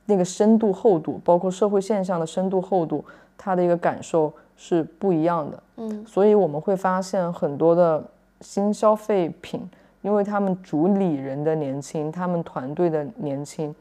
[0.07, 3.05] 那个深度厚度，包括社会现象的深度厚度，
[3.39, 5.63] 它的一个感受是不一样的。
[5.77, 8.05] 嗯，所以我们会发现很多的
[8.41, 9.69] 新消费品，
[10.03, 13.75] 因为他们主理人的年轻，他们团队的年轻，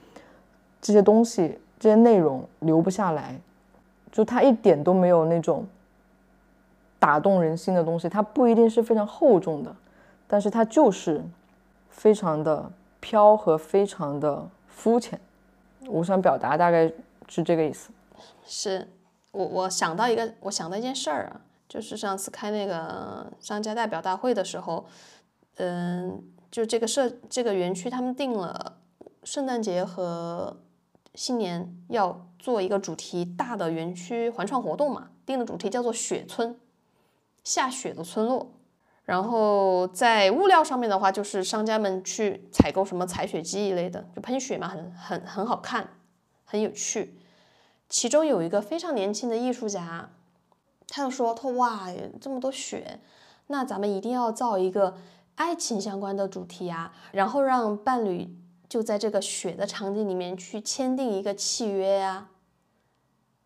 [0.81, 3.39] 这些东西这些内容留不下来，
[4.11, 5.65] 就它一点都没有那种
[6.99, 9.73] 打动人心的东西，它不一定是非常厚重的，
[10.27, 11.23] 但是它就是
[11.89, 15.19] 非常的飘和非常的肤浅。
[15.87, 16.91] 我想表达大概
[17.27, 17.89] 是这个意思。
[18.45, 18.87] 是
[19.31, 24.85] 我我想到一个，我想到一件事儿啊，就是上次开那个商家代表大会的时候，
[25.57, 28.79] 嗯，就这个社这个园区他们定了
[29.23, 30.57] 圣诞节和
[31.13, 36.59] 新年要做一个主题大的园区环创活动嘛，定的主题叫做雪村，
[37.43, 38.51] 下雪的村落。
[39.05, 45.89] 然后在物料上面的话，就是商家们去采购什么采雪机一类的，就喷雪嘛，很很很好看，
[46.45, 47.17] 很有趣。
[47.89, 50.11] 其中有一个非常年轻的艺术家，
[50.89, 51.87] 他就说：“他哇，
[52.19, 52.99] 这么多雪，
[53.47, 54.97] 那咱们一定要造一个
[55.35, 58.35] 爱情相关的主题啊，然后让伴侣
[58.67, 62.29] 就在这个雪的场景里面去签订一个契约呀、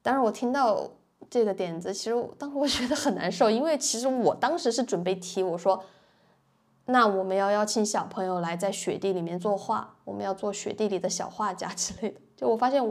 [0.01, 0.89] 当然，我听到
[1.29, 5.83] 这个点子，其实当时我觉得很难受，因为其实我当时是准备提我说，
[6.85, 12.19] 那我们要邀请小朋友来在雪地里面作画，我们要做雪地里的小画家之类的。
[12.35, 12.85] 就我发现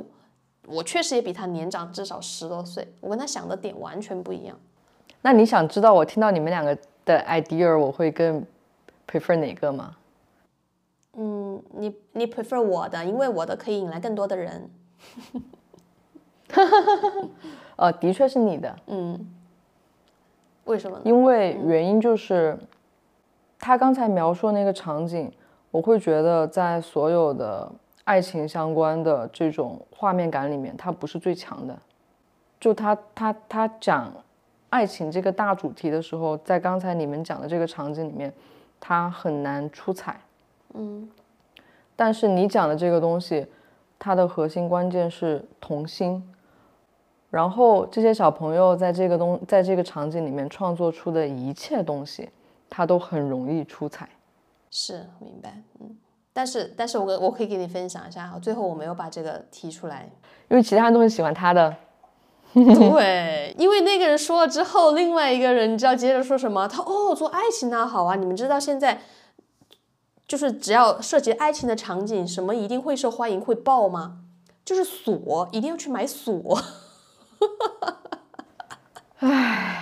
[0.66, 4.58] 我我确实也比他年长至少十多岁，我跟他想的点完全不一样。
[5.22, 8.44] 那你想知道我听到你们两个的 idea，我会更
[9.08, 9.96] prefer 哪个吗？
[11.14, 14.70] 嗯，你你 prefer 我的，因为我的可以引来更多的人。
[17.76, 19.32] 呃， 的确是你的，嗯，
[20.64, 21.02] 为什么呢？
[21.04, 22.58] 因为原因就是
[23.58, 25.30] 他刚才描述那个场景，
[25.70, 27.70] 我会觉得在所有的
[28.04, 31.78] 爱情相关的这种画面感里面，它不是最强的。
[32.58, 34.12] 就他他他讲
[34.70, 38.32] 爱情这个大主题的时候，在刚才你们讲的这个场景里面，
[38.80, 40.20] 它很难出彩。
[40.74, 41.08] 嗯
[41.94, 43.46] 但是你讲的这个东西，
[43.98, 46.22] 它的核心关键是童心。
[47.30, 52.28] 然后这些小朋友在这个东在这个场景里面创作出的一切东西，
[52.68, 54.08] 它都很容易出彩。
[54.70, 55.96] 是明白，嗯。
[56.32, 60.10] 但是，但是我跟我可以给你分享一下，最后我没有把这个提出来，
[60.48, 61.76] 因为其他人都很喜欢他的。
[62.54, 66.68] 对，因为那个人说了之后，另外一个人你知道接着说什么？
[66.68, 68.14] 他哦，做爱情那好啊！
[68.14, 69.00] 你们知道现在
[70.28, 74.18] 就是只要涉及爱情的场景，什么一定会受欢迎会爆吗？
[74.64, 76.60] 就是锁，一定要去买锁。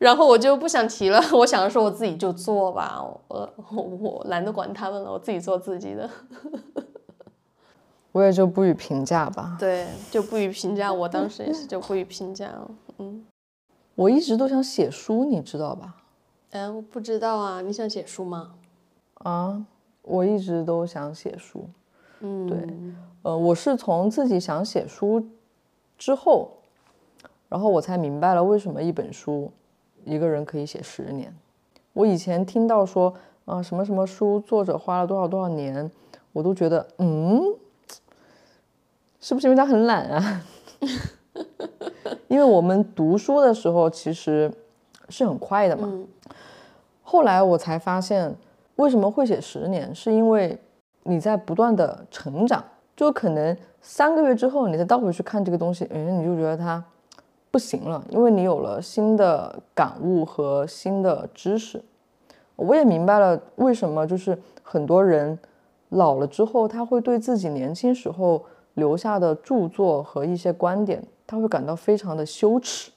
[0.00, 2.98] 然后我就不想提了， 我想着说我自己就做吧，
[3.28, 6.08] 我 我我懒得管他们了，我自己做自己的。
[8.12, 9.56] 我也就不予评价吧。
[9.60, 10.90] 对，就不予评价。
[10.90, 12.70] 我当时也是就不予评价了。
[12.98, 13.24] 嗯，
[13.94, 15.94] 我一直都想写书，你知道吧？
[16.52, 18.54] 哎，我不知道啊，你想写书吗？
[19.22, 19.64] 啊，
[20.02, 21.68] 我一直都想写书。
[22.20, 22.68] 嗯，对，
[23.22, 25.28] 呃，我是从自己想写书
[25.98, 26.50] 之后，
[27.50, 29.52] 然后我才明白了为什么一本书
[30.04, 31.34] 一个人可以写十年。
[31.92, 33.12] 我以前听到说，
[33.44, 35.90] 啊、什么什么书作者花了多少多少年，
[36.32, 37.42] 我都觉得，嗯，
[39.20, 40.42] 是不是因为他很懒啊？
[42.28, 44.52] 因为我们读书的时候其实
[45.08, 45.88] 是很快的嘛。
[45.90, 46.06] 嗯
[47.02, 48.32] 后来我才发现，
[48.76, 50.56] 为什么会写十年，是因为
[51.02, 52.64] 你在不断的成长，
[52.96, 56.80] 就可能三个月之后，你再倒回去看这个东西，嗯，你就觉得它
[57.50, 61.82] 不行了，因为你有了新的感悟和新的知识。
[62.56, 65.38] 我也明白了为什么就是很多人
[65.88, 68.44] 老了之后，他会对自己年轻时候
[68.74, 72.92] 留下的著作和一些观点，他会感到非常的羞耻。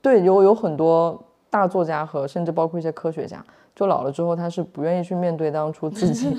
[0.00, 3.44] 对，有有很多大作家和甚至包括一些科学家，
[3.76, 6.34] 就老了之后，他是不愿意去面对当初自己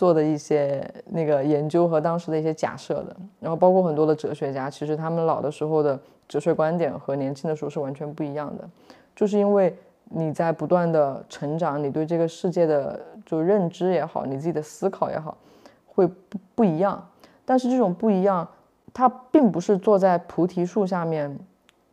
[0.00, 3.14] 做的一些那个研究和当时的一些假设的。
[3.38, 8.66] 然后包括很多的哲学家，其实他们老的时候的哲学观点和年轻的时候是完全不一样的，
[9.14, 15.36] 就是因为你在不断的成长，你对这个世界的就认知也好，你自己的思考也好，
[15.84, 17.06] 会不不一样。
[17.44, 18.48] 但是这种不一样，
[18.94, 21.38] 它并不是坐在菩提树下面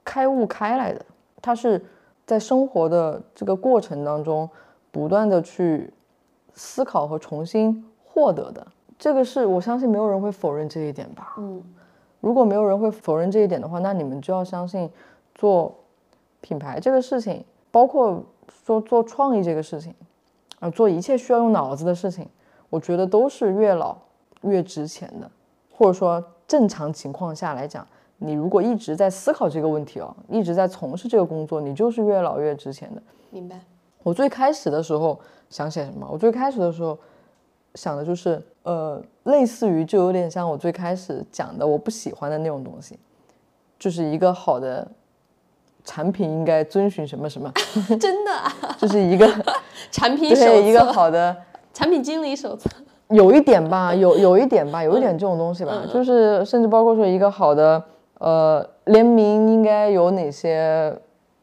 [0.05, 1.05] 开悟开来的，
[1.41, 1.83] 它是
[2.25, 4.49] 在生活的这个过程当中
[4.91, 5.91] 不断的去
[6.53, 7.85] 思考和重新
[8.17, 8.65] 获得的。
[8.97, 11.35] 这个是我相信没有人会否认这一点吧。
[11.37, 11.61] 嗯，
[12.19, 14.89] 如果没有人会否认这一点的话，那你们就要相信
[15.35, 15.71] 做
[16.41, 18.23] 品牌这个事情，包括
[18.65, 19.93] 说做创意这个事情，
[20.57, 22.27] 啊，做一切需要用脑子的事情，
[22.71, 23.95] 我觉得都是越老
[24.41, 25.29] 越值钱的，
[25.71, 27.85] 或者说正常情况下来讲，
[28.17, 33.01] 你如果一直在思考这个问题哦，一直在从事这个工作，你就是越老越值钱的。
[33.29, 33.59] 明白。
[34.01, 35.19] 我最开始的时候
[35.51, 36.07] 想写什么？
[36.09, 36.97] 我最开始的时候
[37.77, 42.97] 想的就是，呃，类似于就有点像我最开始讲的我不喜欢的那种东西，
[43.77, 44.85] 就是一个好的
[45.85, 47.51] 产品应该遵循什么什么，
[48.01, 49.25] 真的啊，就是一个
[49.91, 51.37] 产品手对一个，好的，
[51.73, 52.67] 产品经理手册。
[53.09, 57.81] 有一点吧，有有一点吧，有一点这种东西吧，就是甚至包括说一个好的
[58.17, 60.93] 呃联名应该有哪些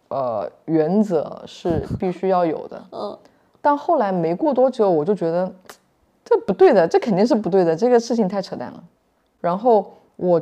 [0.09, 3.16] 呃原则是必须要有的，嗯，
[3.62, 5.51] 但后来没过多久，我就觉得
[6.25, 8.83] 这不对的，这肯定是不对的，这个事情太扯淡了。
[9.41, 10.41] 然后我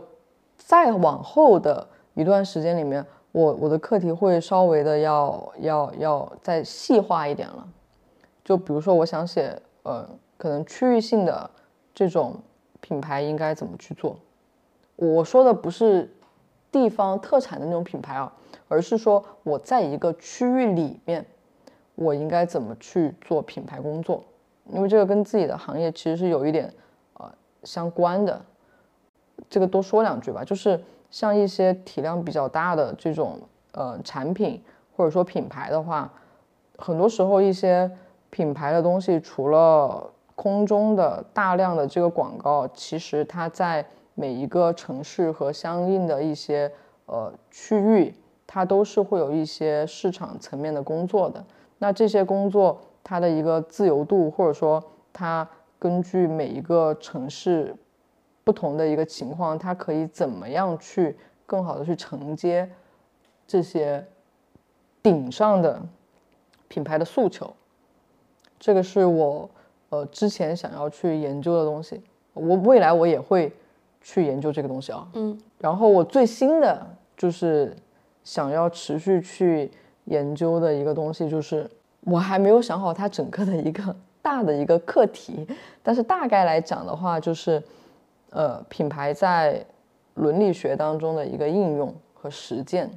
[0.57, 7.69] 再往后的一段时间里面，我我的课题会稍微的要要要再细化一点了。
[8.45, 11.51] 就比如说，我想写呃，可能区域性的
[11.93, 12.37] 这种
[12.81, 14.17] 品牌应该怎么去做。
[14.97, 16.09] 我说的不是
[16.71, 18.33] 地方特产的那种品牌啊，
[18.69, 21.27] 而是说我在一个区域里面，
[21.97, 24.23] 我应该怎么去做品牌工作，
[24.71, 26.73] 因为这个跟自己的行业其实是有一点
[27.15, 27.33] 呃
[27.65, 28.41] 相关的。
[29.51, 33.41] 这个多说两句吧，就是像一些体量比较大的这种
[33.73, 34.63] 呃产品
[34.97, 36.11] 或者说品牌的话，
[36.79, 37.91] 很多时候一些
[38.31, 43.85] 品牌的东西，除了空中的大量的这个广告，其实它在
[44.15, 46.71] 每一个城市和相应的一些
[47.07, 48.15] 呃区域，
[48.47, 51.45] 它都是会有一些市场层面的工作的。
[51.79, 54.83] 那这些工作它的一个自由度，或者说
[55.13, 55.49] 它
[55.79, 57.75] 根据每一个城市
[58.45, 62.69] 不同的一个情况，它可以怎么样去更好的去承接
[63.47, 64.05] 这些
[65.03, 65.83] 顶上的
[66.69, 67.53] 品牌的诉求。
[68.59, 69.51] 这个是我
[69.91, 72.01] 呃之前想要去研究的东西，
[72.33, 73.53] 我未来我也会
[74.01, 75.09] 去研究这个东西啊。
[75.15, 76.87] 嗯，然后我最新的
[77.17, 77.75] 就是
[78.23, 79.71] 想要持续去
[80.05, 81.69] 研究的一个东西，就是
[82.05, 85.47] 我还没有想好它整个的一个大的一个课题，
[85.83, 87.63] 但是大概来讲的话，就是
[88.31, 89.65] 呃品牌在
[90.15, 92.91] 伦理学当中的一个应用和实践，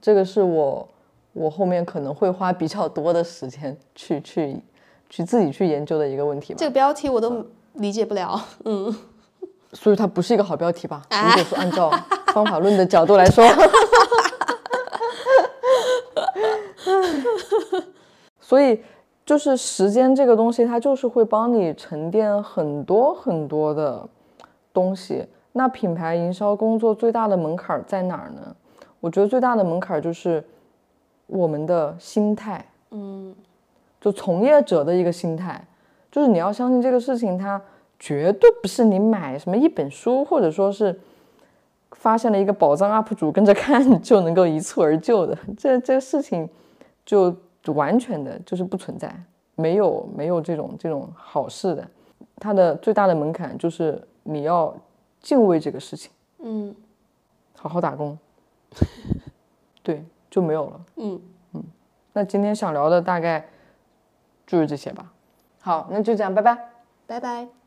[0.00, 0.88] 这个是我
[1.32, 4.60] 我后面可能会花比较多的时间去去
[5.08, 6.56] 去自己去研究的一个问题吧。
[6.58, 7.44] 这个标题我都
[7.74, 8.40] 理解不了。
[8.64, 8.94] 嗯，
[9.72, 11.02] 所以它不是一个好标题吧？
[11.10, 11.90] 啊如果说按照
[12.34, 13.44] 方法论的角度来说，
[18.48, 18.80] 所以
[19.26, 24.02] 就是时间这个东西，它就是会帮你沉淀很多很多的
[24.72, 25.22] 东西。
[25.52, 28.56] 那品牌营销工作最大的门槛儿在哪儿呢？
[29.00, 30.42] 我觉得最大的门槛儿就是
[31.26, 33.34] 我们的心态，嗯，
[34.00, 35.62] 就从业者的一个心态，
[36.10, 37.60] 就是你要相信这个事情，它
[37.98, 40.98] 绝对不是你买什么一本书，或者说是
[41.92, 45.36] 发现了一个宝藏 UP 主跟着看就能够一蹴而就的。
[45.58, 46.48] 这这个事情
[47.04, 47.36] 就
[47.72, 49.14] 完全的就是不存在，
[49.54, 51.88] 没有没有这种这种好事的。
[52.36, 54.74] 它的最大的门槛就是你要
[55.20, 56.74] 敬畏这个事情，嗯
[57.56, 58.16] 好好打工，
[59.82, 60.80] 对，就没有了。
[60.96, 61.20] 嗯
[61.54, 61.64] 嗯，
[62.12, 63.44] 那今天想聊的大概
[64.46, 65.12] 就是这些吧。
[65.60, 66.56] 好，那就这样，拜拜。
[67.06, 67.57] 拜拜。